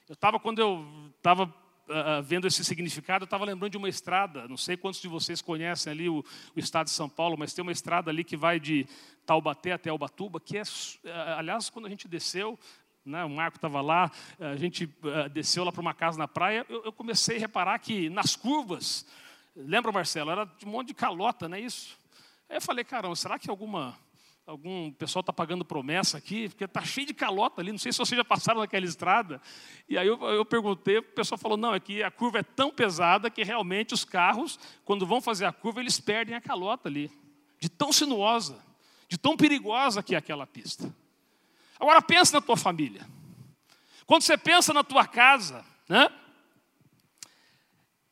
[0.07, 0.85] Eu estava, quando eu
[1.17, 1.53] estava
[1.89, 5.41] uh, vendo esse significado, eu estava lembrando de uma estrada, não sei quantos de vocês
[5.41, 6.23] conhecem ali o,
[6.55, 8.87] o, estado de São Paulo, mas tem uma estrada ali que vai de
[9.25, 10.65] Taubaté até Albatuba, que é, uh,
[11.37, 12.57] aliás, quando a gente desceu,
[13.05, 14.87] né, o Marco estava lá, a gente
[15.31, 19.05] desceu lá para uma casa na praia, eu, eu, comecei a reparar que nas curvas,
[19.55, 21.97] lembra Marcelo, era de um monte de calota, não é isso?
[22.47, 23.97] Aí eu falei, caramba, será que alguma
[24.49, 27.99] algum pessoal está pagando promessa aqui, porque está cheio de calota ali, não sei se
[27.99, 29.39] vocês já passaram naquela estrada.
[29.87, 32.71] E aí eu, eu perguntei, o pessoal falou, não, é que a curva é tão
[32.71, 37.11] pesada que realmente os carros, quando vão fazer a curva, eles perdem a calota ali.
[37.59, 38.57] De tão sinuosa,
[39.07, 40.91] de tão perigosa que é aquela pista.
[41.79, 43.07] Agora pensa na tua família.
[44.07, 46.09] Quando você pensa na tua casa, né?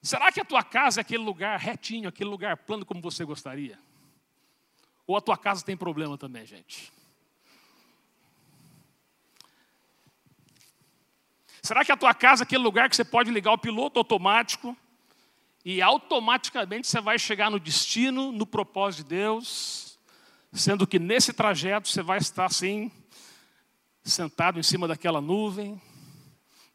[0.04, 3.87] Será que a tua casa é aquele lugar retinho, aquele lugar plano como você gostaria?
[5.08, 6.92] Ou a tua casa tem problema também, gente?
[11.62, 14.76] Será que a tua casa é aquele lugar que você pode ligar o piloto automático
[15.66, 19.98] e automaticamente você vai chegar no destino, no propósito de Deus,
[20.54, 22.92] sendo que nesse trajeto você vai estar assim,
[24.04, 25.82] sentado em cima daquela nuvem,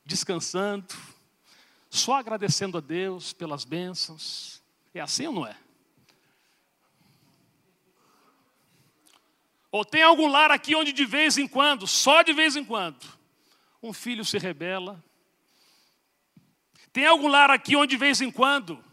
[0.04, 0.86] descansando,
[1.88, 4.62] só agradecendo a Deus pelas bênçãos.
[4.92, 5.56] É assim ou não é?
[9.72, 13.02] Ou tem algum lar aqui onde de vez em quando, só de vez em quando,
[13.82, 15.02] um filho se rebela?
[16.92, 18.84] Tem algum lar aqui onde de vez em quando,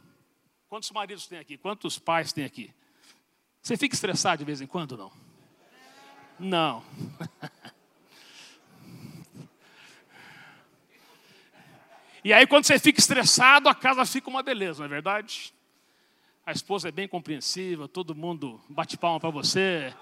[0.70, 1.58] quantos maridos tem aqui?
[1.58, 2.74] Quantos pais tem aqui?
[3.62, 5.12] Você fica estressado de vez em quando não?
[6.40, 6.84] Não.
[12.22, 15.54] E aí, quando você fica estressado, a casa fica uma beleza, não é verdade?
[16.46, 19.96] A esposa é bem compreensiva, todo mundo bate palma para você,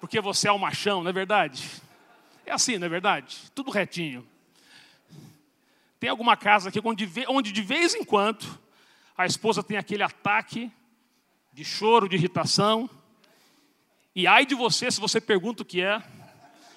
[0.00, 1.70] porque você é o machão, não é verdade?
[2.46, 3.36] É assim, não é verdade?
[3.54, 4.26] Tudo retinho.
[6.00, 8.58] Tem alguma casa aqui onde, onde de vez em quando
[9.16, 10.72] a esposa tem aquele ataque
[11.52, 12.88] de choro, de irritação.
[14.16, 16.02] E ai de você se você pergunta o que é,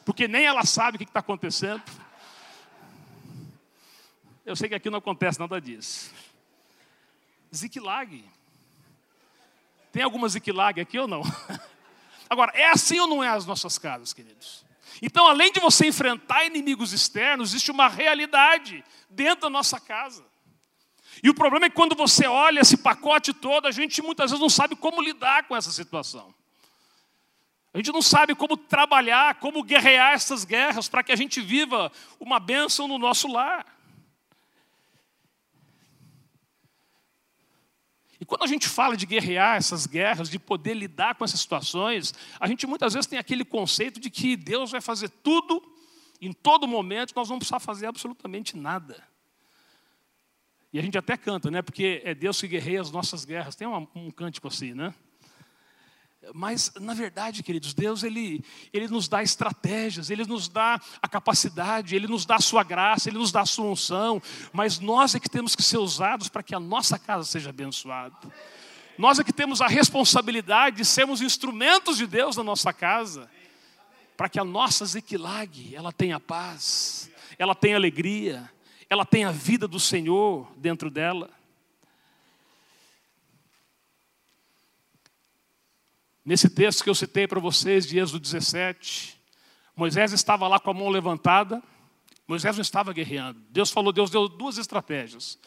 [0.06, 1.82] porque nem ela sabe o que está acontecendo.
[4.46, 6.14] Eu sei que aqui não acontece nada disso.
[7.56, 8.26] Ziklag.
[9.94, 11.22] Tem alguma Ziklag aqui ou não?
[12.34, 14.66] Agora, é assim ou não é as nossas casas, queridos?
[15.04, 20.26] Então, além de você enfrentar inimigos externos, existe uma realidade dentro da nossa casa.
[21.22, 24.42] E o problema é que quando você olha esse pacote todo, a gente muitas vezes
[24.42, 26.34] não sabe como lidar com essa situação.
[27.72, 31.92] A gente não sabe como trabalhar, como guerrear essas guerras para que a gente viva
[32.20, 33.64] uma bênção no nosso lar.
[38.24, 42.14] E quando a gente fala de guerrear essas guerras, de poder lidar com essas situações,
[42.40, 45.62] a gente muitas vezes tem aquele conceito de que Deus vai fazer tudo,
[46.22, 49.06] em todo momento, nós não precisar fazer absolutamente nada.
[50.72, 51.62] E a gente até canta, né?
[51.62, 53.58] Porque é Deus que guerreia as nossas guerras.
[53.58, 54.96] Tem um, um cântico assim, né?
[56.34, 61.96] Mas, na verdade, queridos, Deus ele, ele nos dá estratégias, Ele nos dá a capacidade,
[61.96, 64.22] Ele nos dá a sua graça, Ele nos dá a sua unção,
[64.54, 68.16] mas nós é que temos que ser usados para que a nossa casa seja abençoada.
[68.98, 73.30] Nós é que temos a responsabilidade de sermos instrumentos de Deus na nossa casa,
[74.16, 78.50] para que a nossa Ziquilag, ela tenha paz, ela tenha alegria,
[78.90, 81.30] ela tenha a vida do Senhor dentro dela.
[86.26, 89.20] Nesse texto que eu citei para vocês, de Êxodo 17,
[89.76, 91.62] Moisés estava lá com a mão levantada,
[92.26, 93.42] Moisés não estava guerreando.
[93.50, 95.38] Deus falou, Deus deu duas estratégias.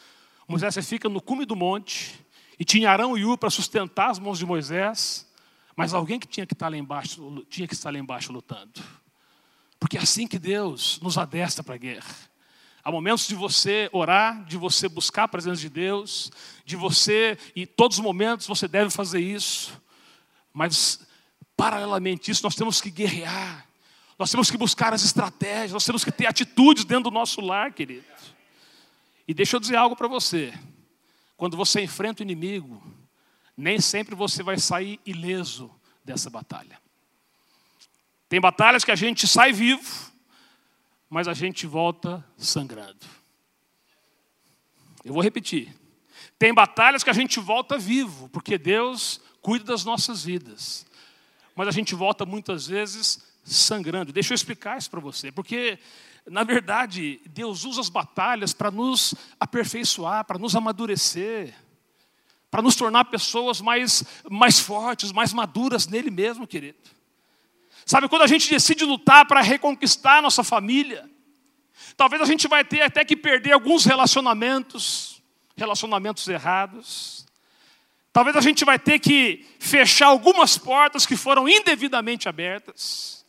[0.47, 2.23] Moisés você fica no cume do monte,
[2.59, 5.27] e tinha Arão e U para sustentar as mãos de Moisés,
[5.75, 8.79] mas alguém que tinha que estar lá embaixo, tinha que estar lá embaixo lutando.
[9.79, 12.15] Porque é assim que Deus nos adestra para a guerra.
[12.83, 16.31] Há momentos de você orar, de você buscar a presença de Deus,
[16.63, 19.73] de você, e todos os momentos você deve fazer isso.
[20.57, 21.01] Mas,
[21.55, 23.67] paralelamente a isso, nós temos que guerrear.
[24.17, 27.71] Nós temos que buscar as estratégias, nós temos que ter atitudes dentro do nosso lar,
[27.71, 28.03] querido.
[29.27, 30.51] E deixa eu dizer algo para você.
[31.35, 32.81] Quando você enfrenta o inimigo,
[33.55, 35.69] nem sempre você vai sair ileso
[36.03, 36.81] dessa batalha.
[38.27, 40.11] Tem batalhas que a gente sai vivo,
[41.07, 43.05] mas a gente volta sangrando.
[45.05, 45.71] Eu vou repetir.
[46.39, 50.85] Tem batalhas que a gente volta vivo, porque Deus cuida das nossas vidas.
[51.55, 54.11] Mas a gente volta muitas vezes sangrando.
[54.11, 55.79] Deixa eu explicar isso para você, porque
[56.29, 61.55] na verdade Deus usa as batalhas para nos aperfeiçoar, para nos amadurecer,
[62.51, 66.77] para nos tornar pessoas mais, mais fortes, mais maduras nele mesmo, querido.
[67.85, 71.09] Sabe, quando a gente decide lutar para reconquistar a nossa família,
[71.95, 75.23] talvez a gente vai ter até que perder alguns relacionamentos,
[75.55, 77.26] relacionamentos errados.
[78.17, 83.23] Talvez a gente vai ter que fechar algumas portas que foram indevidamente abertas.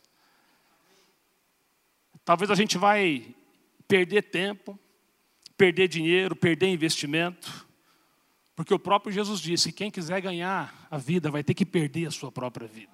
[2.25, 3.35] Talvez a gente vai
[3.87, 4.79] perder tempo,
[5.55, 7.67] perder dinheiro, perder investimento.
[8.55, 12.11] Porque o próprio Jesus disse: quem quiser ganhar a vida vai ter que perder a
[12.11, 12.91] sua própria vida.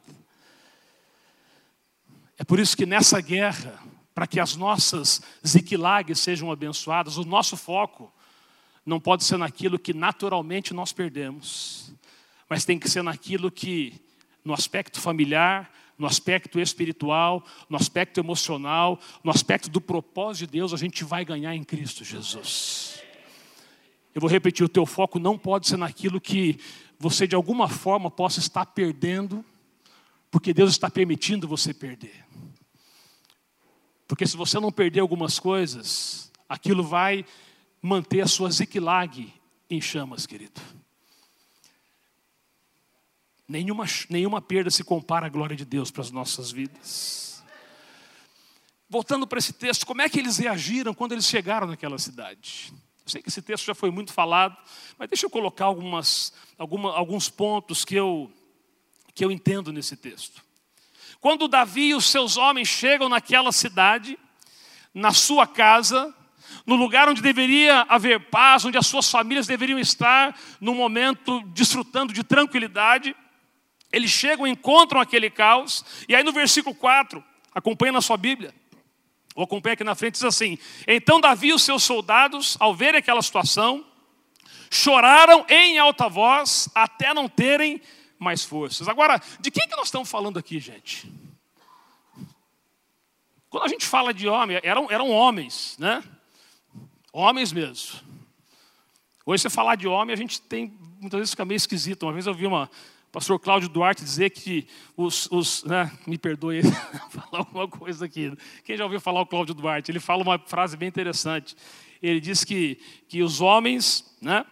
[2.37, 3.81] É por isso que nessa guerra,
[4.13, 8.13] para que as nossas ziquilagues sejam abençoadas, o nosso foco
[8.85, 11.91] não pode ser naquilo que naturalmente nós perdemos,
[12.47, 13.99] mas tem que ser naquilo que,
[14.43, 20.73] no aspecto familiar, no aspecto espiritual, no aspecto emocional, no aspecto do propósito de Deus,
[20.73, 23.01] a gente vai ganhar em Cristo Jesus.
[24.13, 26.59] Eu vou repetir: o teu foco não pode ser naquilo que
[26.99, 29.43] você de alguma forma possa estar perdendo,
[30.29, 32.25] porque Deus está permitindo você perder.
[34.07, 37.25] Porque se você não perder algumas coisas, aquilo vai
[37.85, 39.31] manter a sua ziquilag
[39.69, 40.59] em chamas, querido.
[43.47, 47.43] Nenhuma, nenhuma perda se compara à glória de Deus para as nossas vidas.
[48.89, 52.73] Voltando para esse texto, como é que eles reagiram quando eles chegaram naquela cidade?
[53.05, 54.57] Eu sei que esse texto já foi muito falado,
[54.97, 58.31] mas deixa eu colocar algumas, alguma, alguns pontos que eu,
[59.13, 60.43] que eu entendo nesse texto.
[61.21, 64.17] Quando Davi e os seus homens chegam naquela cidade,
[64.91, 66.14] na sua casa,
[66.65, 72.11] no lugar onde deveria haver paz, onde as suas famílias deveriam estar, num momento desfrutando
[72.11, 73.15] de tranquilidade.
[73.91, 77.23] Eles chegam, encontram aquele caos, e aí no versículo 4,
[77.53, 78.53] acompanha na sua Bíblia,
[79.35, 82.99] ou acompanha aqui na frente, diz assim: Então Davi e os seus soldados, ao verem
[82.99, 83.85] aquela situação,
[84.71, 87.81] choraram em alta voz até não terem
[88.17, 88.87] mais forças.
[88.87, 91.11] Agora, de quem que nós estamos falando aqui, gente?
[93.49, 96.03] Quando a gente fala de homem, eram, eram homens, né?
[97.17, 98.01] Homens mesmo.
[99.25, 102.03] Hoje, você falar de homem, a gente tem, muitas vezes fica meio esquisito.
[102.03, 102.69] Uma vez eu vi uma,
[103.09, 106.61] pastor Cláudio Duarte dizer que os, os né, me perdoe
[107.09, 108.37] falar alguma coisa aqui.
[108.65, 109.91] Quem já ouviu falar o Cláudio Duarte?
[109.91, 111.55] Ele fala uma frase bem interessante.
[112.03, 114.45] Ele diz que, que os homens, né,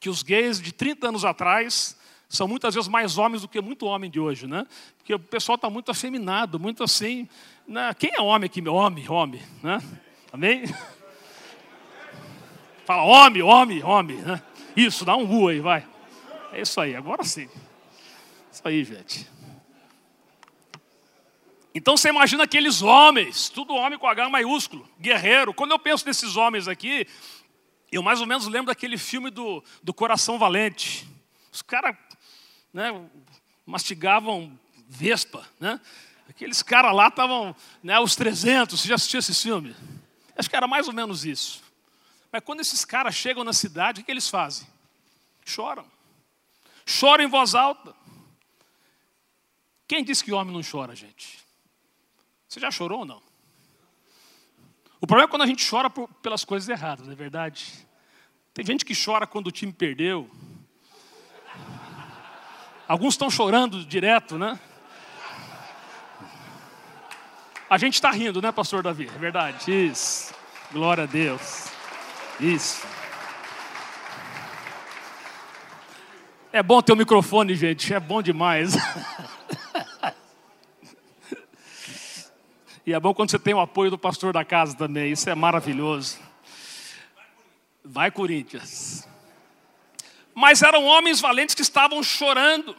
[0.00, 1.98] que os gays de 30 anos atrás
[2.30, 4.66] são muitas vezes mais homens do que muito homem de hoje, né?
[4.96, 7.28] Porque o pessoal está muito afeminado, muito assim.
[7.68, 7.92] Né?
[7.92, 8.66] Quem é homem aqui?
[8.66, 9.82] Homem, homem, né?
[10.32, 10.64] Amém?
[12.84, 14.16] Fala, homem, homem, homem.
[14.18, 14.42] Né?
[14.76, 15.86] Isso, dá um U aí, vai.
[16.52, 17.48] É isso aí, agora sim.
[18.52, 19.28] Isso aí, gente.
[21.74, 25.52] Então você imagina aqueles homens, tudo homem com H maiúsculo, guerreiro.
[25.52, 27.06] Quando eu penso nesses homens aqui,
[27.90, 31.08] eu mais ou menos lembro daquele filme do, do Coração Valente.
[31.50, 31.96] Os caras
[32.72, 32.92] né,
[33.66, 35.80] mastigavam vespa, né?
[36.28, 39.74] Aqueles caras lá estavam, né, os 300, você já assistiu esse filme?
[40.36, 41.63] Acho que era mais ou menos isso.
[42.34, 44.66] Mas quando esses caras chegam na cidade, o que eles fazem?
[45.44, 45.86] Choram.
[46.84, 47.94] Choram em voz alta.
[49.86, 51.38] Quem disse que homem não chora, gente?
[52.48, 53.22] Você já chorou ou não?
[55.00, 57.86] O problema é quando a gente chora por, pelas coisas erradas, não é verdade?
[58.52, 60.28] Tem gente que chora quando o time perdeu.
[62.88, 64.58] Alguns estão chorando direto, né?
[67.70, 69.06] A gente está rindo, né, pastor Davi?
[69.06, 69.70] É verdade.
[69.70, 70.34] Isso.
[70.72, 71.73] Glória a Deus.
[72.40, 72.86] Isso.
[76.52, 77.92] É bom ter o um microfone, gente.
[77.92, 78.74] É bom demais.
[82.86, 85.34] E é bom quando você tem o apoio do pastor da casa também, isso é
[85.34, 86.18] maravilhoso.
[87.82, 89.08] Vai, Corinthians.
[90.34, 92.76] Mas eram homens valentes que estavam chorando.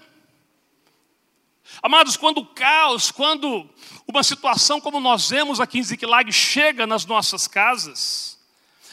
[1.82, 3.68] Amados, quando o caos, quando
[4.08, 8.35] uma situação como nós vemos aqui em Ziklag chega nas nossas casas,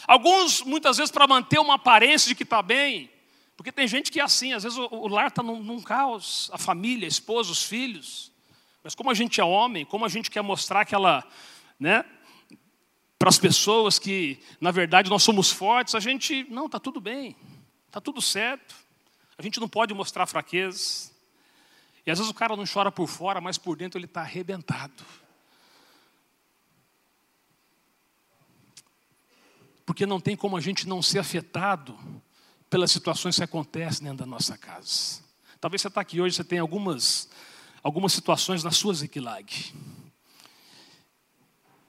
[0.07, 3.09] alguns muitas vezes para manter uma aparência de que está bem,
[3.55, 6.49] porque tem gente que é assim, às vezes o, o lar está num, num caos,
[6.53, 8.31] a família, a esposa, os filhos.
[8.83, 11.25] Mas como a gente é homem, como a gente quer mostrar aquela,
[11.79, 12.03] né,
[13.17, 17.37] para as pessoas que, na verdade, nós somos fortes, a gente, não, está tudo bem,
[17.87, 18.75] está tudo certo.
[19.37, 21.13] A gente não pode mostrar fraquezas.
[22.05, 25.05] E às vezes o cara não chora por fora, mas por dentro ele está arrebentado.
[29.93, 31.95] Porque não tem como a gente não ser afetado
[32.67, 35.21] pelas situações que acontecem dentro da nossa casa.
[35.61, 37.29] Talvez você está aqui hoje, você tem algumas
[37.83, 39.71] algumas situações na sua Ziklag.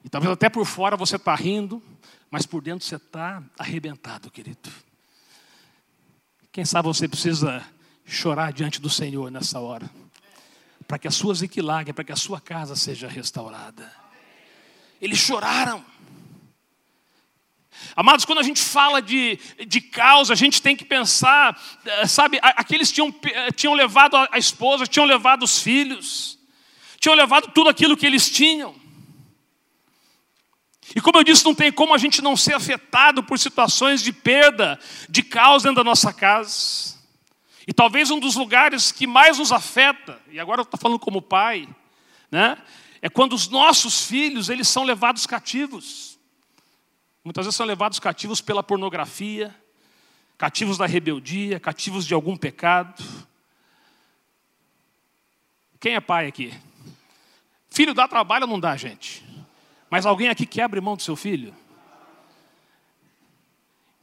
[0.03, 1.81] E talvez até por fora você está rindo,
[2.29, 4.71] mas por dentro você está arrebentado, querido.
[6.51, 7.65] Quem sabe você precisa
[8.05, 9.89] chorar diante do Senhor nessa hora,
[10.87, 13.91] para que a sua Ziklag, para que a sua casa seja restaurada.
[15.01, 15.83] Eles choraram.
[17.95, 22.39] Amados, quando a gente fala de, de causa, a gente tem que pensar, eh, sabe,
[22.41, 26.37] aqueles tinham, eh, tinham levado a esposa, tinham levado os filhos,
[26.99, 28.75] tinham levado tudo aquilo que eles tinham.
[30.93, 34.11] E como eu disse, não tem como a gente não ser afetado por situações de
[34.11, 36.95] perda, de caos dentro da nossa casa.
[37.67, 41.21] E talvez um dos lugares que mais nos afeta, e agora eu estou falando como
[41.21, 41.67] pai,
[42.29, 42.57] né,
[43.01, 46.14] é quando os nossos filhos eles são levados cativos.
[47.25, 49.53] Muitas vezes são levados cativos pela pornografia,
[50.37, 53.03] cativos da rebeldia, cativos de algum pecado.
[55.79, 56.53] Quem é pai aqui?
[57.67, 59.25] Filho dá trabalho ou não dá, gente?
[59.89, 61.51] Mas alguém aqui quer abrir mão do seu filho?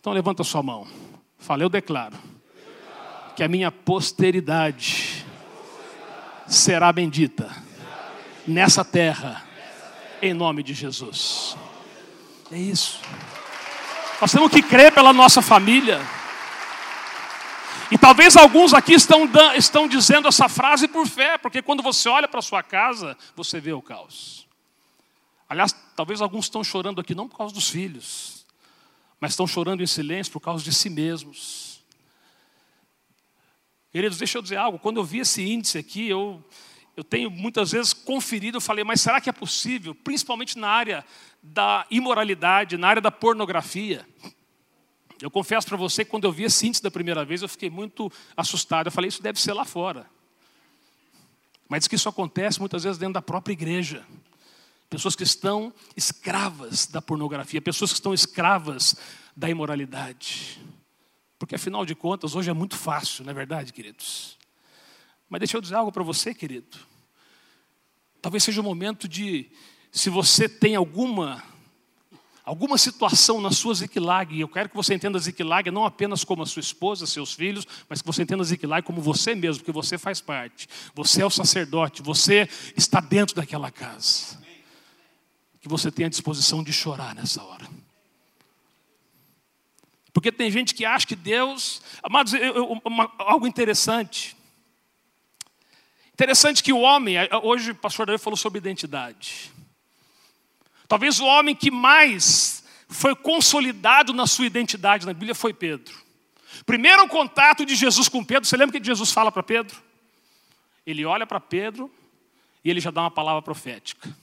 [0.00, 0.88] Então levanta sua mão.
[1.38, 2.18] Fala, eu declaro
[3.36, 5.24] que a minha posteridade
[6.48, 7.48] será bendita
[8.48, 9.46] nessa terra,
[10.20, 11.56] em nome de Jesus.
[12.52, 13.00] É isso.
[14.20, 15.98] Nós temos que crer pela nossa família.
[17.90, 22.28] E talvez alguns aqui estão, estão dizendo essa frase por fé, porque quando você olha
[22.28, 24.46] para sua casa, você vê o caos.
[25.48, 28.44] Aliás, talvez alguns estão chorando aqui não por causa dos filhos,
[29.18, 31.82] mas estão chorando em silêncio por causa de si mesmos.
[33.90, 34.78] Queridos, deixa eu dizer algo.
[34.78, 36.44] Quando eu vi esse índice aqui, eu,
[36.96, 39.94] eu tenho muitas vezes conferido, eu falei, mas será que é possível?
[39.94, 41.04] Principalmente na área
[41.42, 44.06] da imoralidade, na área da pornografia.
[45.20, 48.12] Eu confesso para você quando eu vi esse índice da primeira vez, eu fiquei muito
[48.36, 48.88] assustado.
[48.88, 50.06] Eu falei, isso deve ser lá fora.
[51.68, 54.04] Mas diz que isso acontece muitas vezes dentro da própria igreja.
[54.90, 58.94] Pessoas que estão escravas da pornografia, pessoas que estão escravas
[59.34, 60.60] da imoralidade.
[61.38, 64.36] Porque afinal de contas, hoje é muito fácil, não é verdade, queridos?
[65.32, 66.76] Mas deixa eu dizer algo para você, querido.
[68.20, 69.50] Talvez seja o momento de,
[69.90, 71.42] se você tem alguma
[72.44, 76.46] alguma situação na sua Ziklag, eu quero que você entenda Ziklag não apenas como a
[76.46, 80.20] sua esposa, seus filhos, mas que você entenda Ziklag como você mesmo, porque você faz
[80.20, 80.68] parte.
[80.94, 84.38] Você é o sacerdote, você está dentro daquela casa.
[85.62, 87.66] Que você tenha a disposição de chorar nessa hora.
[90.12, 91.80] Porque tem gente que acha que Deus.
[92.02, 94.36] Amados, eu, eu, uma, algo interessante.
[96.14, 99.50] Interessante que o homem, hoje o pastor Davi falou sobre identidade.
[100.86, 106.00] Talvez o homem que mais foi consolidado na sua identidade na Bíblia foi Pedro.
[106.66, 109.82] Primeiro contato de Jesus com Pedro, você lembra que Jesus fala para Pedro?
[110.86, 111.90] Ele olha para Pedro
[112.62, 114.14] e ele já dá uma palavra profética.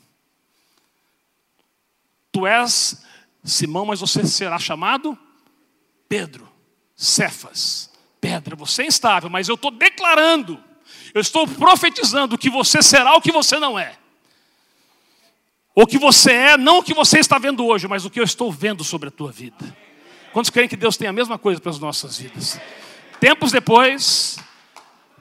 [2.31, 3.03] Tu és
[3.43, 5.17] Simão, mas você será chamado
[6.07, 6.47] Pedro,
[6.95, 8.55] Cefas, pedra.
[8.55, 10.63] Você é instável, mas eu estou declarando,
[11.13, 13.97] eu estou profetizando que você será o que você não é.
[15.75, 18.23] O que você é, não o que você está vendo hoje, mas o que eu
[18.23, 19.55] estou vendo sobre a tua vida.
[20.33, 22.59] Quantos creem que Deus tem a mesma coisa para as nossas vidas?
[23.19, 24.37] Tempos depois,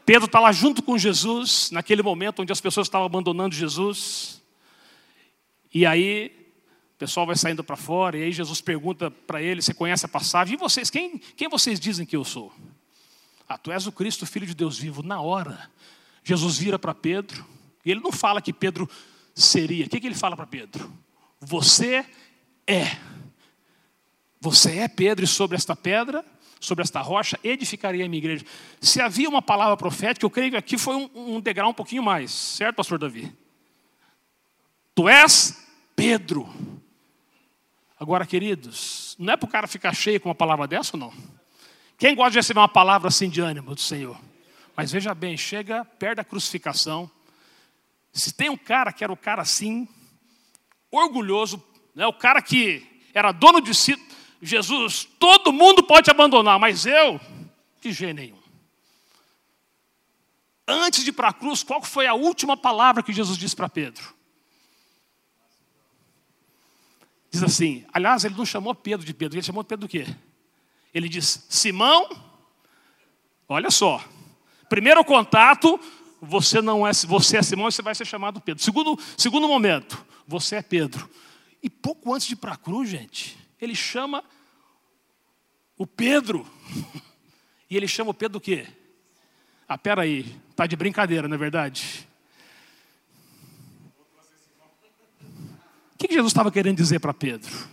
[0.05, 4.43] Pedro está lá junto com Jesus, naquele momento onde as pessoas estavam abandonando Jesus.
[5.73, 6.33] E aí,
[6.95, 10.09] o pessoal vai saindo para fora, e aí Jesus pergunta para ele: Você conhece a
[10.09, 10.55] passagem?
[10.55, 12.53] E vocês, quem, quem vocês dizem que eu sou?
[13.49, 15.03] Ah, tu és o Cristo, filho de Deus vivo.
[15.03, 15.71] Na hora,
[16.23, 17.47] Jesus vira para Pedro,
[17.85, 18.89] e ele não fala que Pedro
[19.35, 19.87] seria.
[19.87, 20.93] O que, que ele fala para Pedro?
[21.41, 22.05] Você
[22.67, 22.99] é.
[24.41, 26.25] Você é Pedro, e sobre esta pedra,
[26.61, 28.45] sobre esta rocha, edificaria a minha igreja.
[28.81, 32.03] Se havia uma palavra profética, eu creio que aqui foi um, um degrau um pouquinho
[32.03, 33.33] mais, certo, pastor Davi?
[34.95, 36.49] Tu és Pedro.
[37.99, 41.13] Agora, queridos, não é para o cara ficar cheio com uma palavra dessa ou não?
[41.99, 44.19] Quem gosta de receber uma palavra assim de ânimo do Senhor?
[44.77, 47.11] Mas veja bem, chega perto da crucificação,
[48.13, 49.89] se tem um cara que era o cara assim,
[50.93, 51.63] orgulhoso,
[51.97, 53.97] né, o cara que era dono de si,
[54.41, 57.21] Jesus, todo mundo pode abandonar, mas eu,
[57.81, 58.39] de jeito nenhum.
[60.69, 63.69] Antes de ir para a cruz, qual foi a última palavra que Jesus disse para
[63.69, 64.15] Pedro?
[67.31, 70.07] Diz assim, aliás, ele não chamou Pedro de Pedro, ele chamou Pedro do quê?
[70.93, 72.09] Ele diz, Simão,
[73.49, 74.03] olha só,
[74.69, 75.79] primeiro contato,
[76.21, 78.63] você não é, você é Simão e você vai ser chamado Pedro.
[78.63, 81.09] Segundo, segundo momento, você é Pedro.
[81.63, 84.23] E pouco antes de ir para a cruz, gente, ele chama
[85.77, 86.47] o Pedro.
[87.71, 88.67] E ele chama o Pedro do quê?
[89.69, 90.25] Ah, peraí,
[90.57, 92.09] tá de brincadeira, não é verdade?
[95.95, 97.69] O que Jesus estava querendo dizer para Pedro?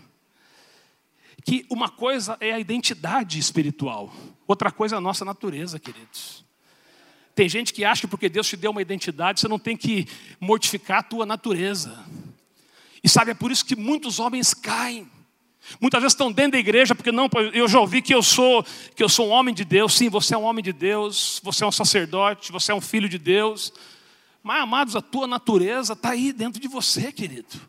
[1.45, 4.13] Que uma coisa é a identidade espiritual,
[4.45, 6.43] outra coisa é a nossa natureza, queridos.
[7.33, 10.07] Tem gente que acha que porque Deus te deu uma identidade, você não tem que
[10.39, 12.03] mortificar a tua natureza.
[13.03, 15.07] E sabe, é por isso que muitos homens caem.
[15.79, 18.63] Muitas vezes estão dentro da igreja porque não, eu já ouvi que eu sou
[18.95, 19.93] que eu sou um homem de Deus.
[19.93, 23.09] Sim, você é um homem de Deus, você é um sacerdote, você é um filho
[23.09, 23.73] de Deus.
[24.41, 27.59] Mas amados, a tua natureza está aí dentro de você, querido.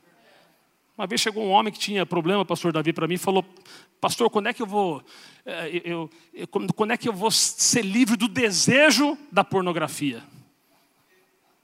[0.96, 3.44] Uma vez chegou um homem que tinha problema, pastor Davi, para mim, e falou:
[4.00, 5.02] Pastor, quando é que eu vou,
[5.44, 10.24] eh, eu, eu, quando é que eu vou ser livre do desejo da pornografia?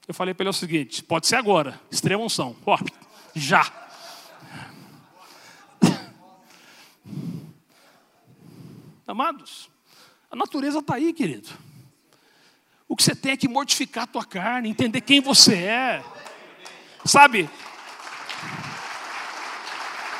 [0.07, 2.77] Eu falei para ele o seguinte: pode ser agora, extrema unção, ó,
[3.33, 3.65] já.
[9.07, 9.67] Amados,
[10.29, 11.49] a natureza está aí, querido.
[12.87, 16.03] O que você tem é que mortificar a tua carne, entender quem você é.
[17.03, 17.49] Sabe,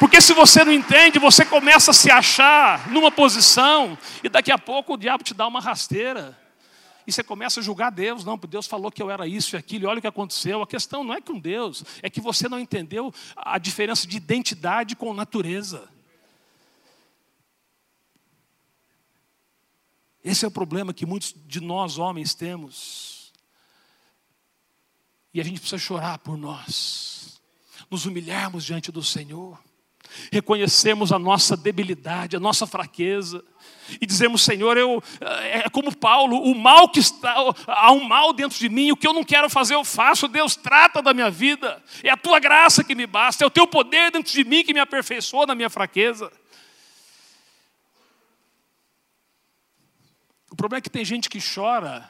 [0.04, 4.58] porque se você não entende, você começa a se achar numa posição e daqui a
[4.58, 6.38] pouco o diabo te dá uma rasteira.
[7.08, 9.86] E você começa a julgar Deus, não, Deus falou que eu era isso e aquilo,
[9.86, 10.62] e olha o que aconteceu.
[10.62, 14.94] A questão não é com Deus, é que você não entendeu a diferença de identidade
[14.94, 15.88] com natureza.
[20.22, 23.32] Esse é o problema que muitos de nós homens temos.
[25.34, 27.42] E a gente precisa chorar por nós,
[27.90, 29.58] nos humilharmos diante do Senhor
[30.32, 33.44] reconhecemos a nossa debilidade, a nossa fraqueza,
[34.00, 37.36] e dizemos, Senhor, eu é como Paulo, o mal que está,
[37.68, 40.56] há um mal dentro de mim, o que eu não quero fazer eu faço, Deus
[40.56, 44.12] trata da minha vida, é a tua graça que me basta, é o teu poder
[44.12, 46.32] dentro de mim que me aperfeiçoa na minha fraqueza.
[50.50, 52.10] O problema é que tem gente que chora,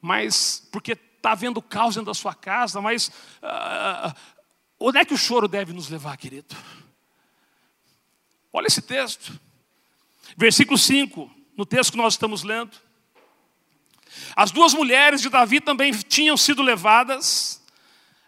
[0.00, 3.08] mas porque está havendo caos dentro da sua casa, mas
[3.42, 4.14] uh,
[4.78, 6.56] onde é que o choro deve nos levar, querido?
[8.52, 9.38] Olha esse texto.
[10.36, 12.76] Versículo 5, no texto que nós estamos lendo.
[14.34, 17.62] As duas mulheres de Davi também tinham sido levadas,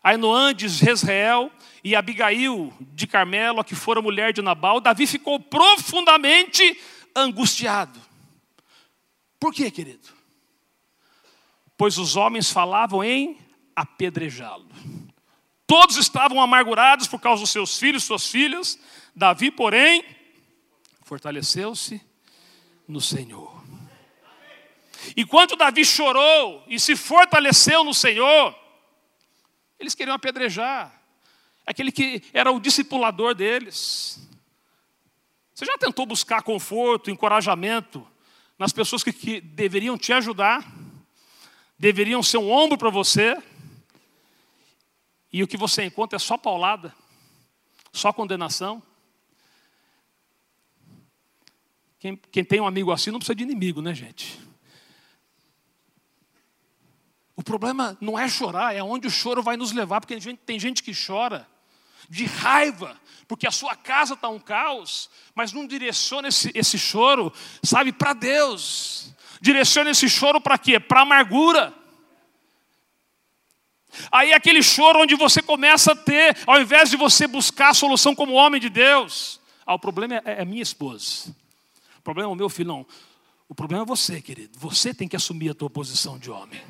[0.03, 1.51] Ainoã de Jezreel
[1.83, 4.81] e Abigail de Carmelo, a que fora mulher de Nabal.
[4.81, 6.79] Davi ficou profundamente
[7.15, 8.01] angustiado.
[9.41, 10.09] Por quê, querido?
[11.77, 13.39] Pois os homens falavam em
[13.75, 14.69] apedrejá-lo.
[15.67, 18.79] Todos estavam amargurados por causa dos seus filhos, suas filhas,
[19.15, 20.05] Davi, porém,
[21.03, 22.01] fortaleceu-se
[22.89, 23.63] no Senhor.
[25.17, 28.55] Enquanto Davi chorou e se fortaleceu no Senhor,
[29.79, 31.03] eles queriam apedrejar
[31.67, 34.21] aquele que era o discipulador deles.
[35.55, 38.07] Você já tentou buscar conforto, encorajamento
[38.59, 40.67] nas pessoas que, que deveriam te ajudar,
[41.79, 43.37] deveriam ser um ombro para você,
[45.33, 46.95] e o que você encontra é só paulada,
[47.93, 48.83] só condenação?
[52.03, 54.37] Quem, quem tem um amigo assim não precisa de inimigo, né, gente?
[57.37, 60.83] O problema não é chorar, é onde o choro vai nos levar, porque tem gente
[60.83, 61.47] que chora
[62.09, 67.33] de raiva, porque a sua casa está um caos, mas não direciona esse, esse choro,
[67.63, 69.15] sabe, para Deus.
[69.41, 70.81] Direciona esse choro para quê?
[70.81, 71.73] Para amargura.
[74.11, 78.13] Aí aquele choro onde você começa a ter, ao invés de você buscar a solução
[78.13, 81.41] como homem de Deus, ah, o problema é, é minha esposa.
[82.03, 82.87] O problema é o meu filho, não.
[83.49, 84.59] O problema é você, querido.
[84.59, 86.61] Você tem que assumir a tua posição de homem.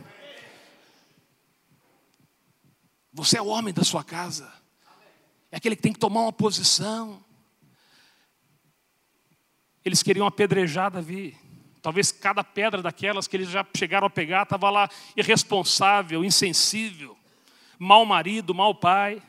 [3.15, 4.53] Você é o homem da sua casa.
[5.51, 7.25] É aquele que tem que tomar uma posição.
[9.83, 11.35] Eles queriam apedrejar Davi.
[11.81, 17.17] Talvez cada pedra daquelas que eles já chegaram a pegar estava lá irresponsável, insensível,
[17.79, 19.23] mau marido, mau pai.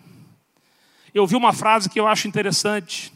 [1.14, 3.14] Eu ouvi uma frase que eu acho interessante.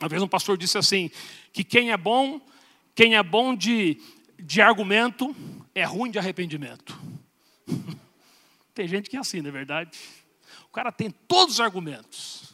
[0.00, 1.10] Uma vez um pastor disse assim:
[1.56, 2.40] que quem é bom,
[2.94, 4.00] quem é bom de,
[4.38, 5.34] de argumento,
[5.74, 6.98] é ruim de arrependimento.
[8.74, 9.98] Tem gente que é assim, não é verdade?
[10.76, 12.52] cara tem todos os argumentos.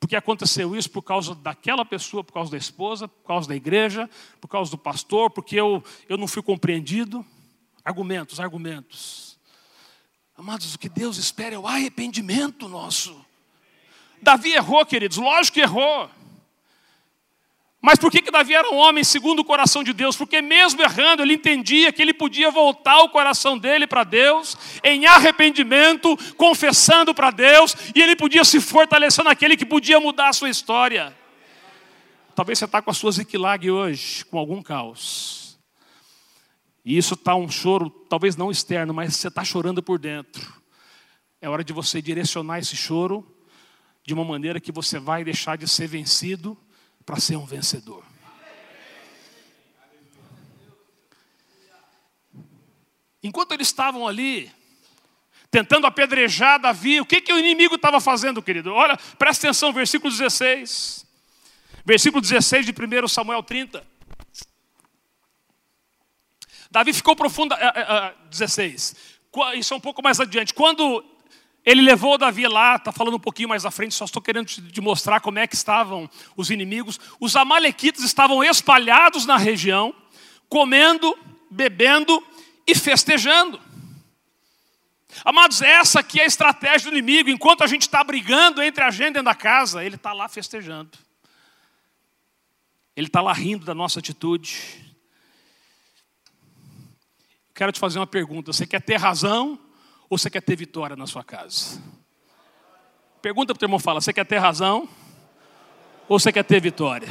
[0.00, 4.10] Porque aconteceu isso por causa daquela pessoa, por causa da esposa, por causa da igreja,
[4.40, 7.24] por causa do pastor, porque eu, eu não fui compreendido.
[7.84, 9.38] Argumentos, argumentos.
[10.36, 13.24] Amados, o que Deus espera é o arrependimento nosso.
[14.20, 16.10] Davi errou, queridos, lógico que errou.
[17.84, 20.16] Mas por que, que Davi era um homem segundo o coração de Deus?
[20.16, 25.04] Porque mesmo errando, ele entendia que ele podia voltar o coração dele para Deus, em
[25.04, 30.48] arrependimento, confessando para Deus, e ele podia se fortalecer naquele que podia mudar a sua
[30.48, 31.14] história.
[32.34, 35.58] Talvez você está com a sua ziquilag hoje, com algum caos.
[36.86, 40.54] E isso está um choro, talvez não externo, mas você está chorando por dentro.
[41.38, 43.30] É hora de você direcionar esse choro
[44.02, 46.56] de uma maneira que você vai deixar de ser vencido
[47.04, 48.04] para ser um vencedor.
[53.22, 54.52] Enquanto eles estavam ali,
[55.50, 58.72] tentando apedrejar Davi, o que, que o inimigo estava fazendo, querido?
[58.74, 61.06] Olha, presta atenção, versículo 16.
[61.86, 63.86] Versículo 16 de 1 Samuel 30.
[66.70, 67.54] Davi ficou profundo.
[67.54, 68.96] Uh, uh, 16.
[69.56, 70.52] Isso é um pouco mais adiante.
[70.52, 71.04] Quando
[71.64, 74.80] ele levou Davi lá, está falando um pouquinho mais à frente, só estou querendo te
[74.82, 77.00] mostrar como é que estavam os inimigos.
[77.18, 79.94] Os amalequitas estavam espalhados na região,
[80.46, 81.16] comendo,
[81.50, 82.22] bebendo
[82.66, 83.58] e festejando.
[85.24, 87.30] Amados, essa aqui é a estratégia do inimigo.
[87.30, 90.90] Enquanto a gente está brigando entre a gente dentro da casa, ele está lá festejando.
[92.94, 94.94] Ele está lá rindo da nossa atitude.
[97.54, 99.58] Quero te fazer uma pergunta: você quer ter razão
[100.08, 101.82] ou você quer ter vitória na sua casa?
[103.20, 104.88] Pergunta para o teu irmão, fala, você quer ter razão?
[106.08, 107.08] Ou você quer ter vitória?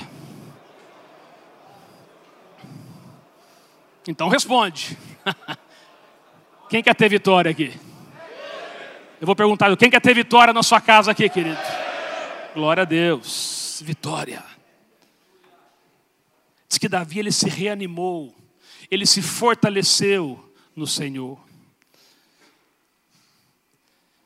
[4.07, 4.97] Então responde.
[6.69, 7.73] Quem quer ter vitória aqui?
[9.21, 11.57] Eu vou perguntar, quem quer ter vitória na sua casa aqui, querido?
[12.53, 13.81] Glória a Deus.
[13.85, 14.43] Vitória.
[16.67, 18.35] Diz que Davi ele se reanimou,
[18.89, 21.39] ele se fortaleceu no Senhor.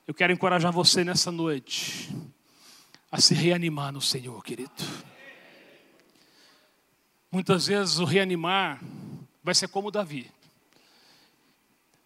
[0.07, 2.09] Eu quero encorajar você nessa noite
[3.11, 4.71] a se reanimar no Senhor, querido.
[7.29, 8.81] Muitas vezes o reanimar
[9.43, 10.31] vai ser como Davi.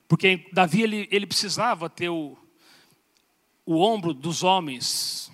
[0.08, 2.36] Porque Davi ele, ele precisava ter o,
[3.68, 5.32] o ombro dos homens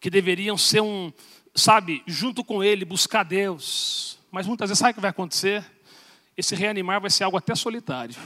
[0.00, 1.12] que deveriam ser um,
[1.54, 4.18] sabe, junto com ele, buscar Deus.
[4.30, 5.62] Mas muitas vezes sabe o que vai acontecer?
[6.34, 8.16] Esse reanimar vai ser algo até solitário.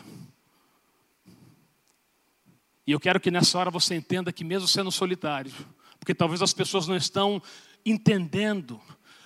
[2.87, 5.53] E eu quero que nessa hora você entenda que, mesmo sendo solitário,
[5.99, 7.41] porque talvez as pessoas não estão
[7.87, 8.81] entendendo,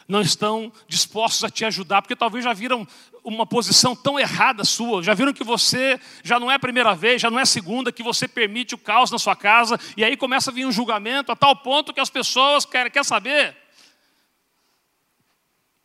[0.06, 2.86] não estão dispostos a te ajudar, porque talvez já viram
[3.24, 7.20] uma posição tão errada sua, já viram que você já não é a primeira vez,
[7.20, 10.16] já não é a segunda, que você permite o caos na sua casa, e aí
[10.16, 13.56] começa a vir um julgamento a tal ponto que as pessoas querem quer saber.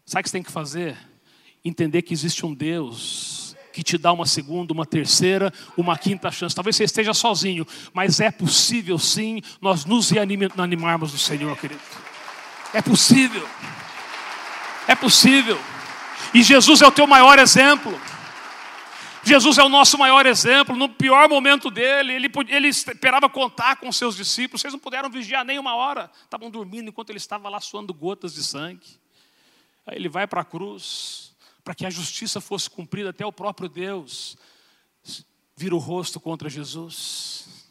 [0.05, 0.97] Sabe o que você tem que fazer?
[1.63, 3.41] Entender que existe um Deus
[3.72, 6.55] que te dá uma segunda, uma terceira, uma quinta chance.
[6.55, 11.82] Talvez você esteja sozinho, mas é possível sim nós nos reanimarmos do Senhor, querido.
[12.74, 13.47] É possível.
[14.88, 15.59] É possível.
[16.34, 17.99] E Jesus é o teu maior exemplo.
[19.24, 20.76] Jesus é o nosso maior exemplo.
[20.76, 24.61] No pior momento dele, ele, ele esperava contar com seus discípulos.
[24.61, 26.09] Vocês não puderam vigiar nem uma hora.
[26.24, 28.99] Estavam dormindo enquanto ele estava lá suando gotas de sangue.
[29.86, 31.31] Aí ele vai para a cruz,
[31.64, 34.38] para que a justiça fosse cumprida até o próprio Deus.
[35.55, 37.68] Vira o rosto contra Jesus.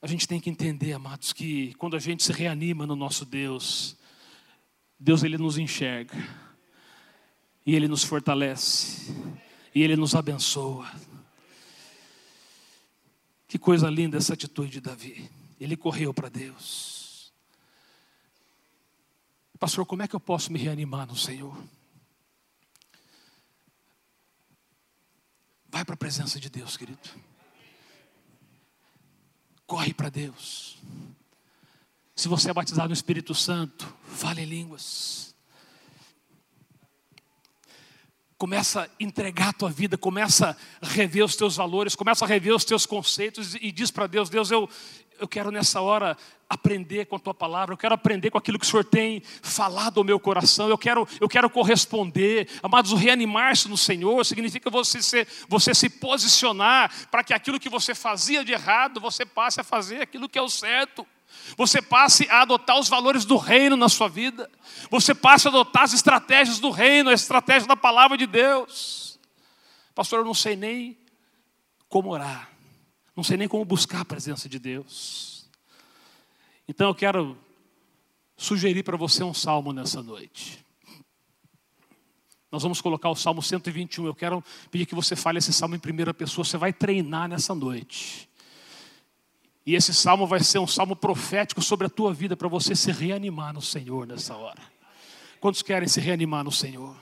[0.00, 3.96] A gente tem que entender, amados, que quando a gente se reanima no nosso Deus,
[4.98, 6.16] Deus ele nos enxerga.
[7.64, 9.14] E ele nos fortalece.
[9.72, 10.90] E ele nos abençoa.
[13.46, 15.30] Que coisa linda essa atitude de Davi.
[15.60, 17.01] Ele correu para Deus.
[19.62, 21.56] Pastor, como é que eu posso me reanimar no Senhor?
[25.68, 26.98] Vai para a presença de Deus, querido.
[29.64, 30.78] Corre para Deus.
[32.16, 35.32] Se você é batizado no Espírito Santo, fale em línguas.
[38.36, 42.52] Começa a entregar a tua vida, começa a rever os teus valores, começa a rever
[42.52, 44.68] os teus conceitos e diz para Deus: Deus, eu,
[45.22, 46.16] eu quero nessa hora
[46.50, 49.98] aprender com a tua palavra, eu quero aprender com aquilo que o Senhor tem falado
[49.98, 52.48] ao meu coração, eu quero, eu quero corresponder.
[52.60, 57.94] Amados, reanimar-se no Senhor significa você, ser, você se posicionar para que aquilo que você
[57.94, 61.06] fazia de errado, você passe a fazer aquilo que é o certo.
[61.56, 64.50] Você passe a adotar os valores do reino na sua vida.
[64.90, 69.20] Você passe a adotar as estratégias do reino, a estratégia da palavra de Deus.
[69.94, 70.98] Pastor, eu não sei nem
[71.88, 72.51] como orar.
[73.22, 75.48] Não sei nem como buscar a presença de Deus.
[76.66, 77.38] Então eu quero
[78.36, 80.66] sugerir para você um salmo nessa noite.
[82.50, 84.06] Nós vamos colocar o Salmo 121.
[84.06, 84.42] Eu quero
[84.72, 86.44] pedir que você fale esse salmo em primeira pessoa.
[86.44, 88.28] Você vai treinar nessa noite.
[89.64, 92.90] E esse salmo vai ser um salmo profético sobre a tua vida, para você se
[92.90, 94.62] reanimar no Senhor nessa hora.
[95.38, 96.96] Quantos querem se reanimar no Senhor?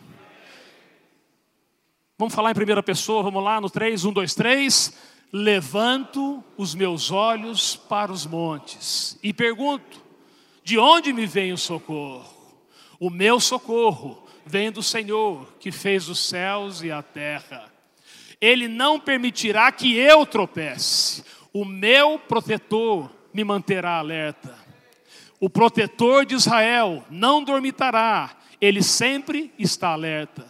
[2.18, 7.10] Vamos falar em primeira pessoa, vamos lá no 3, 1, 2, 3 levanto os meus
[7.10, 10.02] olhos para os montes e pergunto:
[10.64, 12.38] de onde me vem o socorro?
[12.98, 17.72] O meu socorro vem do Senhor, que fez os céus e a terra.
[18.40, 21.24] Ele não permitirá que eu tropece.
[21.52, 24.58] O meu protetor me manterá alerta.
[25.38, 30.46] O protetor de Israel não dormitará, ele sempre está alerta.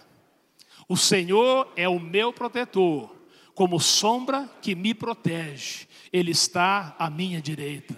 [0.89, 3.20] O Senhor é o meu protetor
[3.61, 7.95] como sombra que me protege, Ele está à minha direita.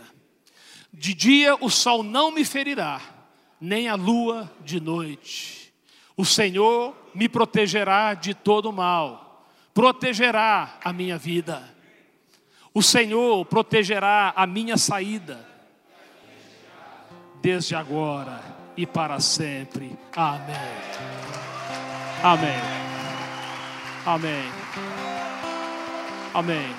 [0.93, 3.01] De dia o sol não me ferirá,
[3.61, 5.73] nem a lua de noite.
[6.17, 11.73] O Senhor me protegerá de todo mal, protegerá a minha vida.
[12.75, 15.49] O Senhor protegerá a minha saída,
[17.41, 18.43] desde agora
[18.77, 19.97] e para sempre.
[20.17, 20.57] Amém.
[22.21, 22.61] Amém.
[24.05, 24.62] Amém.
[26.35, 26.75] Amém.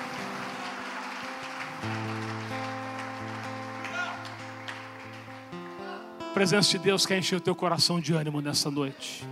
[6.20, 9.24] A presença de Deus quer encher o teu coração de ânimo nessa noite.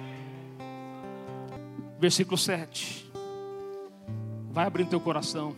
[2.00, 3.12] Versículo 7.
[4.52, 5.56] Vai abrindo teu coração.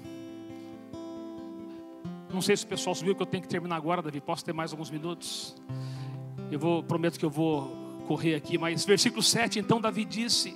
[2.34, 4.22] Não sei se o pessoal subiu que eu tenho que terminar agora, Davi.
[4.22, 5.56] Posso ter mais alguns minutos?
[6.50, 10.56] Eu vou, prometo que eu vou correr aqui, mas versículo 7, então Davi disse: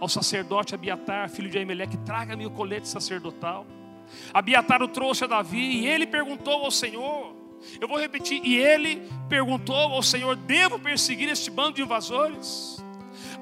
[0.00, 3.66] ao sacerdote Abiatar, filho de Aimeleque, traga-me o colete sacerdotal.
[4.32, 7.36] Abiatar o trouxe a Davi e ele perguntou ao Senhor.
[7.78, 12.82] Eu vou repetir, e ele perguntou ao Senhor: devo perseguir este bando de invasores?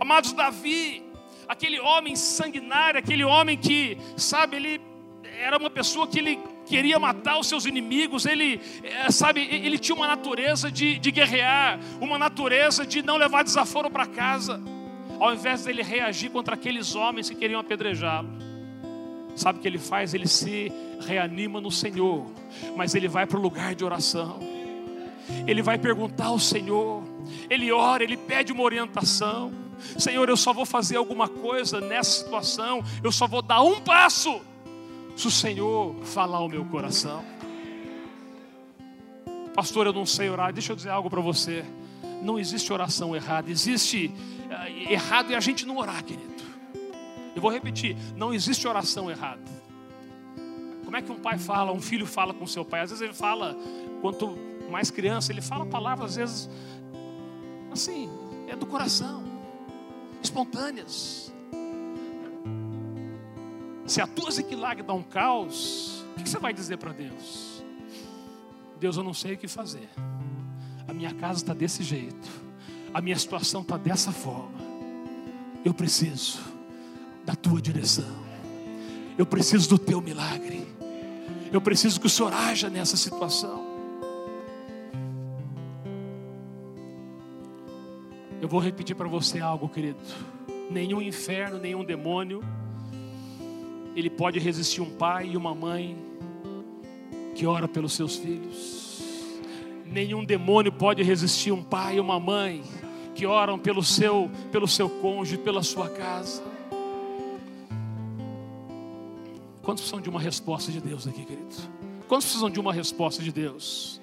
[0.00, 1.04] Amados, Davi,
[1.46, 4.80] aquele homem sanguinário, aquele homem que, sabe, ele
[5.40, 9.94] era uma pessoa que ele queria matar os seus inimigos, ele, é, sabe, ele tinha
[9.94, 14.60] uma natureza de, de guerrear, uma natureza de não levar desaforo para casa
[15.20, 18.28] ao invés dele reagir contra aqueles homens que queriam apedrejá-lo,
[19.34, 20.14] sabe o que ele faz?
[20.14, 22.26] Ele se reanima no Senhor,
[22.76, 24.38] mas ele vai para o lugar de oração,
[25.46, 27.02] ele vai perguntar ao Senhor,
[27.50, 29.52] ele ora, ele pede uma orientação.
[29.96, 34.40] Senhor, eu só vou fazer alguma coisa nessa situação, eu só vou dar um passo,
[35.14, 37.24] se o Senhor falar ao meu coração.
[39.54, 41.64] Pastor, eu não sei orar, deixa eu dizer algo para você.
[42.22, 44.12] Não existe oração errada, existe
[44.90, 46.42] errado é a gente não orar, querido.
[47.34, 49.58] Eu vou repetir: não existe oração errada.
[50.84, 52.80] Como é que um pai fala, um filho fala com seu pai?
[52.80, 53.54] Às vezes ele fala,
[54.00, 54.36] quanto
[54.70, 56.50] mais criança, ele fala palavras, às vezes,
[57.70, 58.08] assim,
[58.46, 59.22] é do coração,
[60.22, 61.32] espontâneas.
[63.84, 67.62] Se a tua Ziquilag dá um caos, o que você vai dizer para Deus?
[68.80, 69.88] Deus, eu não sei o que fazer
[70.88, 72.28] a minha casa está desse jeito,
[72.92, 74.58] a minha situação está dessa forma.
[75.64, 76.40] Eu preciso
[77.24, 78.28] da tua direção.
[79.16, 80.66] Eu preciso do teu milagre.
[81.52, 83.66] Eu preciso que o Senhor haja nessa situação.
[88.40, 89.98] Eu vou repetir para você algo, querido.
[90.70, 92.42] Nenhum inferno, nenhum demônio,
[93.96, 95.98] ele pode resistir um pai e uma mãe
[97.34, 98.87] que ora pelos seus filhos.
[99.90, 102.62] Nenhum demônio pode resistir um pai e uma mãe
[103.14, 106.42] que oram pelo seu, pelo seu cônjuge, pela sua casa.
[109.62, 111.56] Quantos precisam de uma resposta de Deus aqui, querido?
[112.06, 114.00] Quantos precisam de uma resposta de Deus?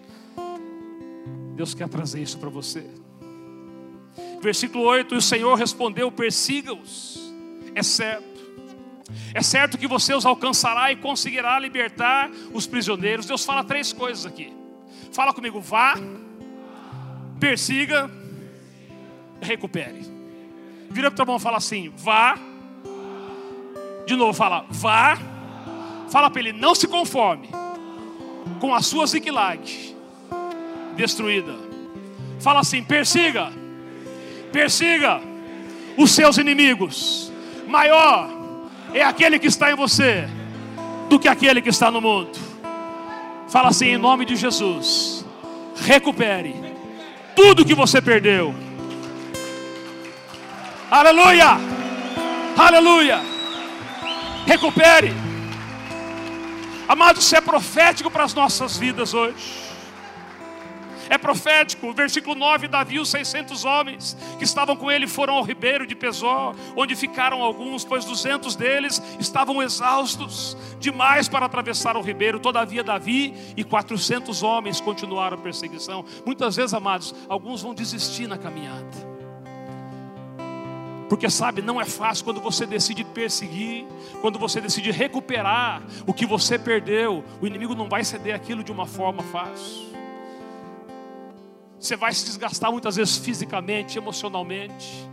[1.56, 2.86] Deus quer trazer isso para você.
[4.42, 7.34] Versículo 8: E o Senhor respondeu: Persiga-os.
[7.74, 8.36] É certo.
[9.34, 13.26] É certo que você os alcançará e conseguirá libertar os prisioneiros.
[13.26, 14.65] Deus fala três coisas aqui.
[15.16, 15.96] Fala comigo: vá,
[17.40, 18.12] persiga,
[19.42, 20.02] recupere.
[20.92, 22.38] Vira para o teu irmão e fala assim: vá.
[24.06, 25.18] De novo, fala: vá.
[26.12, 27.48] Fala para ele: não se conforme
[28.60, 29.96] com a sua Ziklag
[30.98, 31.56] destruída.
[32.42, 33.54] Fala assim: persiga,
[34.52, 35.22] persiga
[35.98, 37.32] os seus inimigos.
[37.66, 38.30] Maior
[38.94, 40.28] é aquele que está em você
[41.08, 42.45] do que aquele que está no mundo.
[43.56, 45.26] Fala assim: em nome de Jesus,
[45.78, 46.54] recupere
[47.38, 48.54] tudo que você perdeu
[50.92, 51.58] Aleluia!
[52.58, 53.22] Aleluia!
[54.46, 55.14] Recupere.
[56.86, 59.65] Amado, isso é profético para as nossas vidas hoje.
[61.10, 65.86] É profético, versículo 9: Davi, os 600 homens que estavam com ele foram ao ribeiro
[65.86, 72.40] de Pesó, onde ficaram alguns, pois 200 deles estavam exaustos demais para atravessar o ribeiro.
[72.40, 76.06] Todavia, Davi e 400 homens continuaram a perseguição.
[76.26, 79.16] Muitas vezes, amados, alguns vão desistir na caminhada.
[81.08, 83.86] Porque sabe, não é fácil quando você decide perseguir,
[84.22, 87.24] quando você decide recuperar o que você perdeu.
[87.40, 89.95] O inimigo não vai ceder aquilo de uma forma fácil.
[91.86, 95.08] Você vai se desgastar muitas vezes fisicamente, emocionalmente,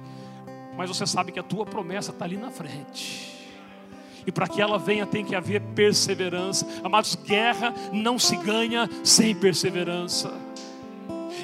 [0.74, 3.30] mas você sabe que a tua promessa está ali na frente.
[4.26, 6.66] E para que ela venha tem que haver perseverança.
[6.82, 10.32] Amados, guerra não se ganha sem perseverança.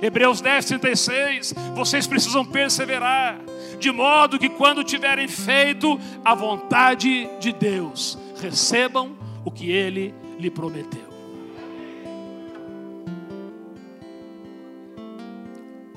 [0.00, 3.38] Hebreus 10, 36, vocês precisam perseverar
[3.78, 9.14] de modo que quando tiverem feito a vontade de Deus, recebam
[9.44, 11.07] o que ele lhe prometeu.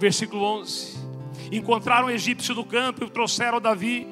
[0.02, 0.98] Versículo 11:
[1.52, 4.08] Encontraram o egípcio no campo e o trouxeram a Davi.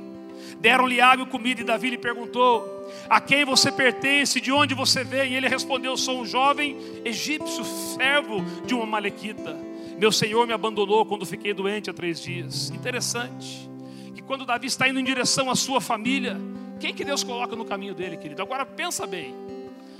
[0.60, 2.64] Deram-lhe água e comida, e Davi lhe perguntou:
[3.10, 4.40] A quem você pertence?
[4.40, 5.32] De onde você vem?
[5.32, 9.58] E ele respondeu: Sou um jovem egípcio, servo de uma malequita.
[9.98, 12.70] Meu Senhor me abandonou quando fiquei doente há três dias.
[12.70, 13.68] Interessante.
[14.14, 16.38] Que quando Davi está indo em direção à sua família,
[16.80, 18.44] quem que Deus coloca no caminho dele, querido?
[18.44, 19.34] Agora pensa bem.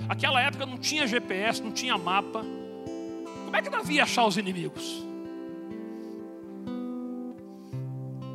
[0.08, 2.44] Aquela época não tinha GPS, não tinha mapa.
[3.44, 5.09] Como é que Davi ia achar os inimigos?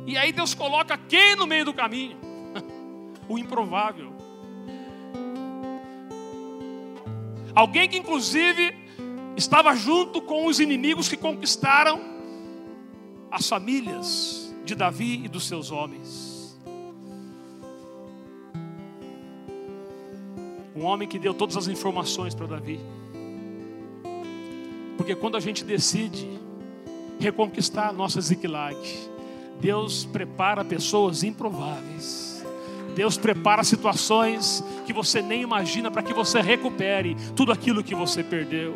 [0.06, 2.16] E aí Deus coloca quem no meio do caminho?
[3.28, 4.12] o improvável.
[7.54, 8.72] Alguém que inclusive
[9.36, 12.00] estava junto com os inimigos que conquistaram
[13.30, 16.56] as famílias de Davi e dos seus homens.
[20.74, 22.78] Um homem que deu todas as informações para Davi.
[24.96, 26.28] Porque quando a gente decide
[27.18, 28.76] reconquistar a nossa Ziklag,
[29.60, 32.44] Deus prepara pessoas improváveis.
[32.94, 38.22] Deus prepara situações que você nem imagina para que você recupere tudo aquilo que você
[38.22, 38.74] perdeu.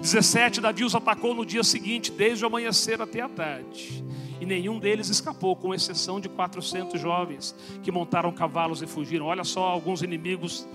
[0.00, 4.02] 17, Davi os atacou no dia seguinte, desde o amanhecer até a tarde.
[4.40, 9.26] E nenhum deles escapou, com exceção de 400 jovens que montaram cavalos e fugiram.
[9.26, 10.66] Olha só alguns inimigos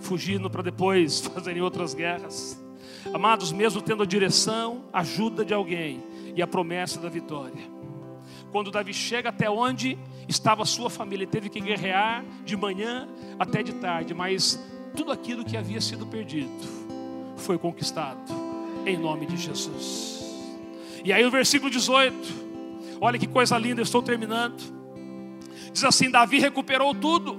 [0.00, 2.58] fugindo para depois fazerem outras guerras.
[3.12, 6.02] Amados, mesmo tendo a direção, ajuda de alguém
[6.36, 7.77] e a promessa da vitória.
[8.50, 13.74] Quando Davi chega até onde estava sua família, teve que guerrear de manhã até de
[13.74, 14.58] tarde, mas
[14.96, 16.50] tudo aquilo que havia sido perdido
[17.36, 18.20] foi conquistado
[18.86, 20.18] em nome de Jesus.
[21.04, 22.16] E aí o versículo 18,
[23.00, 24.60] olha que coisa linda, estou terminando.
[25.72, 27.36] Diz assim: Davi recuperou tudo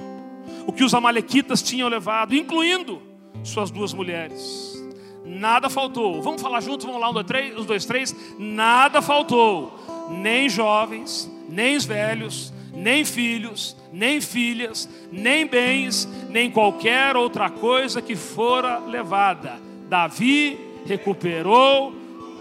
[0.66, 3.02] o que os amalequitas tinham levado, incluindo
[3.44, 4.78] suas duas mulheres.
[5.26, 6.22] Nada faltou.
[6.22, 8.16] Vamos falar juntos, vamos lá, um, dois, três, os dois, três.
[8.38, 9.74] Nada faltou,
[10.10, 18.02] nem jovens, nem os velhos, nem filhos, nem filhas, nem bens, nem qualquer outra coisa
[18.02, 19.60] que fora levada.
[19.88, 21.94] Davi recuperou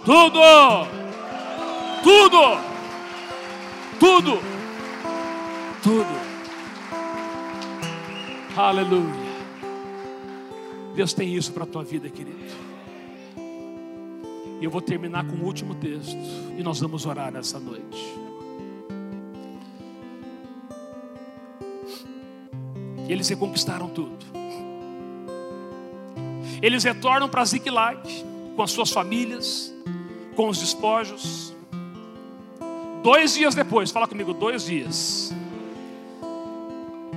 [0.05, 0.41] tudo.
[2.03, 2.59] Tudo.
[3.99, 4.39] Tudo.
[5.83, 6.29] Tudo.
[8.57, 9.29] Aleluia.
[10.95, 12.39] Deus tem isso para a tua vida, querido.
[14.61, 16.17] E eu vou terminar com o último texto.
[16.57, 18.19] E nós vamos orar nessa noite.
[23.09, 24.19] E eles reconquistaram tudo.
[26.61, 28.01] Eles retornam para Ziklag
[28.57, 29.73] com as suas famílias,
[30.35, 31.55] com os despojos.
[33.03, 35.33] Dois dias depois, fala comigo, dois dias.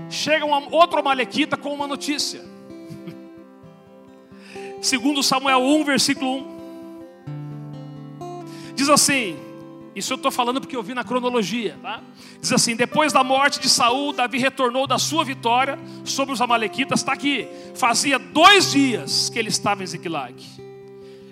[0.10, 2.42] Chega um outro Amalequita com uma notícia.
[4.82, 6.61] Segundo Samuel 1, versículo 1.
[8.82, 9.38] Diz assim:
[9.96, 12.02] Isso eu estou falando porque eu vi na cronologia, tá?
[12.40, 17.02] Diz assim: Depois da morte de Saul, Davi retornou da sua vitória sobre os Amalequitas.
[17.02, 17.48] Está aqui.
[17.76, 20.34] Fazia dois dias que ele estava em Ziklag.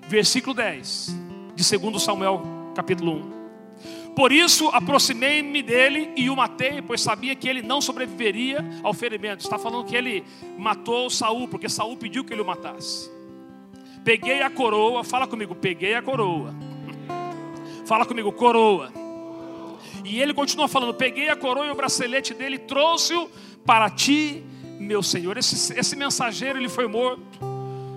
[0.08, 1.16] Versículo 10
[1.56, 2.44] de 2 Samuel,
[2.76, 4.14] capítulo 1.
[4.14, 9.40] Por isso aproximei-me dele e o matei, pois sabia que ele não sobreviveria ao ferimento.
[9.40, 10.24] Está falando que ele
[10.56, 13.10] matou Saul, porque Saul pediu que ele o matasse.
[14.04, 16.69] Peguei a coroa, fala comigo, peguei a coroa
[17.90, 18.94] Fala comigo, coroa.
[20.06, 23.28] E ele continua falando: Peguei a coroa e o bracelete dele, trouxe-o
[23.66, 24.44] para ti,
[24.80, 25.36] meu Senhor.
[25.40, 27.40] Esse, esse mensageiro ele foi morto,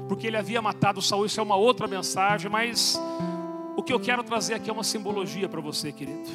[0.08, 1.26] porque ele havia matado Saul.
[1.26, 2.98] Isso é uma outra mensagem, mas
[3.76, 6.30] o que eu quero trazer aqui é uma simbologia para você, querido.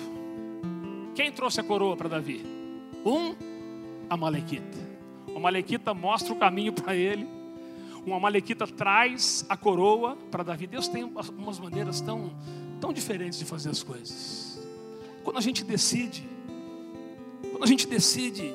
[1.15, 2.45] Quem trouxe a coroa para Davi?
[3.03, 3.35] Um
[4.07, 4.77] Amalequita.
[5.33, 7.27] O Amalequita mostra o caminho para ele.
[8.05, 10.67] Um Amalequita traz a coroa para Davi.
[10.67, 12.29] Deus tem umas maneiras tão
[12.79, 14.59] tão diferentes de fazer as coisas.
[15.23, 16.23] Quando a gente decide,
[17.51, 18.53] quando a gente decide,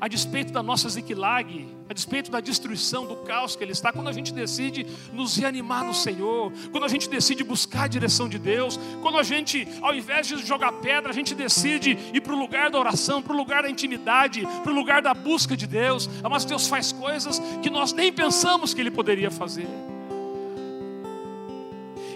[0.00, 4.08] a despeito da nossa ziquilag, a despeito da destruição, do caos que ele está, quando
[4.08, 8.38] a gente decide nos reanimar no Senhor, quando a gente decide buscar a direção de
[8.38, 12.38] Deus, quando a gente, ao invés de jogar pedra, a gente decide ir para o
[12.38, 16.08] lugar da oração, para o lugar da intimidade, para o lugar da busca de Deus,
[16.30, 19.68] mas Deus faz coisas que nós nem pensamos que Ele poderia fazer.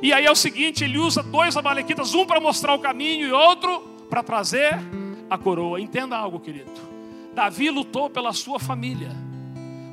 [0.04, 3.32] E aí é o seguinte: ele usa dois amalequitas, um para mostrar o caminho e
[3.32, 3.80] outro
[4.10, 4.78] para trazer
[5.30, 5.80] a coroa.
[5.80, 6.70] Entenda algo, querido.
[7.34, 9.10] Davi lutou pela sua família,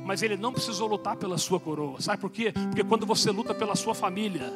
[0.04, 1.98] mas ele não precisou lutar pela sua coroa.
[1.98, 2.52] Sabe por quê?
[2.52, 4.52] Porque quando você luta pela sua família,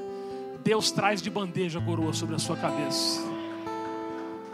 [0.62, 3.18] Deus traz de bandeja a coroa sobre a sua cabeça.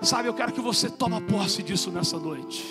[0.02, 2.64] Sabe, eu quero que você tome posse disso nessa noite.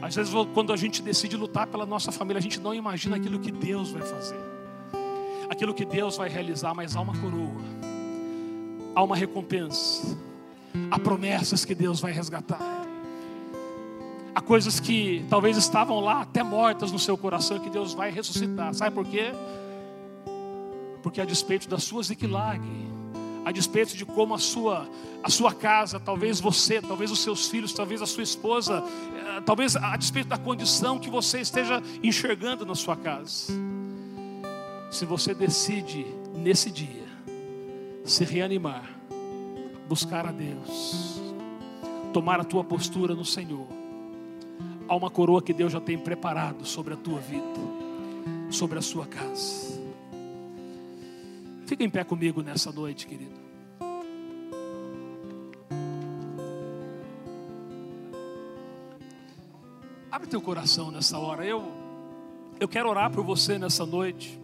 [0.00, 3.40] Às vezes, quando a gente decide lutar pela nossa família, a gente não imagina aquilo
[3.40, 4.51] que Deus vai fazer
[5.52, 7.62] aquilo que Deus vai realizar, mas há uma coroa,
[8.94, 10.18] há uma recompensa,
[10.90, 12.82] há promessas que Deus vai resgatar.
[14.34, 18.72] Há coisas que talvez estavam lá até mortas no seu coração que Deus vai ressuscitar.
[18.72, 19.32] Sabe por quê?
[21.02, 22.62] Porque a despeito da sua ziquilag,
[23.44, 24.88] a despeito de como a sua,
[25.22, 28.82] a sua casa, talvez você, talvez os seus filhos, talvez a sua esposa,
[29.14, 33.52] eh, talvez a despeito da condição que você esteja enxergando na sua casa
[34.92, 37.02] se você decide nesse dia
[38.04, 38.94] se reanimar,
[39.88, 41.18] buscar a Deus,
[42.12, 43.66] tomar a tua postura no Senhor,
[44.86, 47.42] há uma coroa que Deus já tem preparado sobre a tua vida,
[48.50, 49.80] sobre a sua casa.
[51.64, 53.40] Fica em pé comigo nessa noite, querido.
[60.10, 61.46] Abre teu coração nessa hora.
[61.46, 61.80] Eu
[62.60, 64.41] eu quero orar por você nessa noite.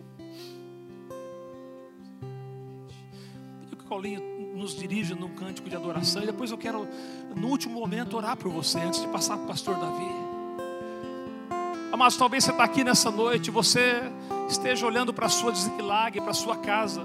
[3.99, 4.22] Paulinho
[4.55, 6.22] nos dirige num cântico de adoração.
[6.22, 6.86] E depois eu quero,
[7.34, 10.09] no último momento, orar por você, antes de passar para o pastor Davi.
[11.96, 14.03] Mas talvez você está aqui nessa noite, você
[14.49, 17.03] esteja olhando para a sua desequilagem, para a sua casa.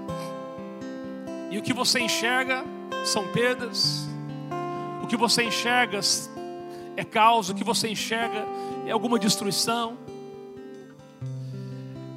[1.50, 2.64] E o que você enxerga
[3.04, 4.06] são perdas.
[5.02, 5.98] O que você enxerga
[6.96, 7.48] é caos.
[7.48, 8.46] O que você enxerga
[8.86, 9.98] é alguma destruição.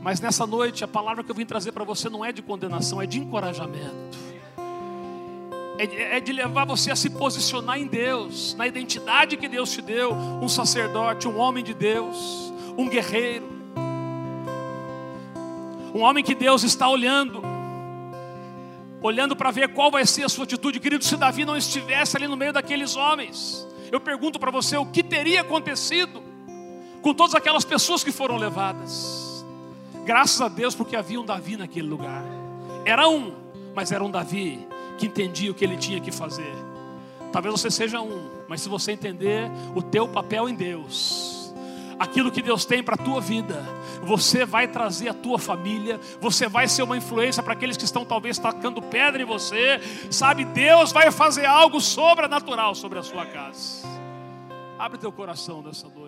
[0.03, 3.01] Mas nessa noite, a palavra que eu vim trazer para você não é de condenação,
[3.01, 4.26] é de encorajamento
[5.77, 10.11] é de levar você a se posicionar em Deus, na identidade que Deus te deu,
[10.13, 13.47] um sacerdote, um homem de Deus, um guerreiro,
[15.93, 17.41] um homem que Deus está olhando,
[19.01, 21.03] olhando para ver qual vai ser a sua atitude, querido.
[21.03, 25.03] Se Davi não estivesse ali no meio daqueles homens, eu pergunto para você o que
[25.03, 26.21] teria acontecido
[27.01, 29.45] com todas aquelas pessoas que foram levadas.
[30.05, 32.23] Graças a Deus, porque havia um Davi naquele lugar.
[32.83, 33.33] Era um,
[33.75, 34.66] mas era um Davi
[34.97, 36.53] que entendia o que ele tinha que fazer.
[37.31, 41.53] Talvez você seja um, mas se você entender o teu papel em Deus,
[41.99, 43.63] aquilo que Deus tem para a tua vida,
[44.01, 48.05] você vai trazer a tua família, você vai ser uma influência para aqueles que estão
[48.05, 49.79] talvez tacando pedra em você,
[50.09, 50.45] sabe?
[50.45, 53.87] Deus vai fazer algo sobrenatural sobre a sua casa.
[54.79, 56.06] Abre teu coração nessa noite.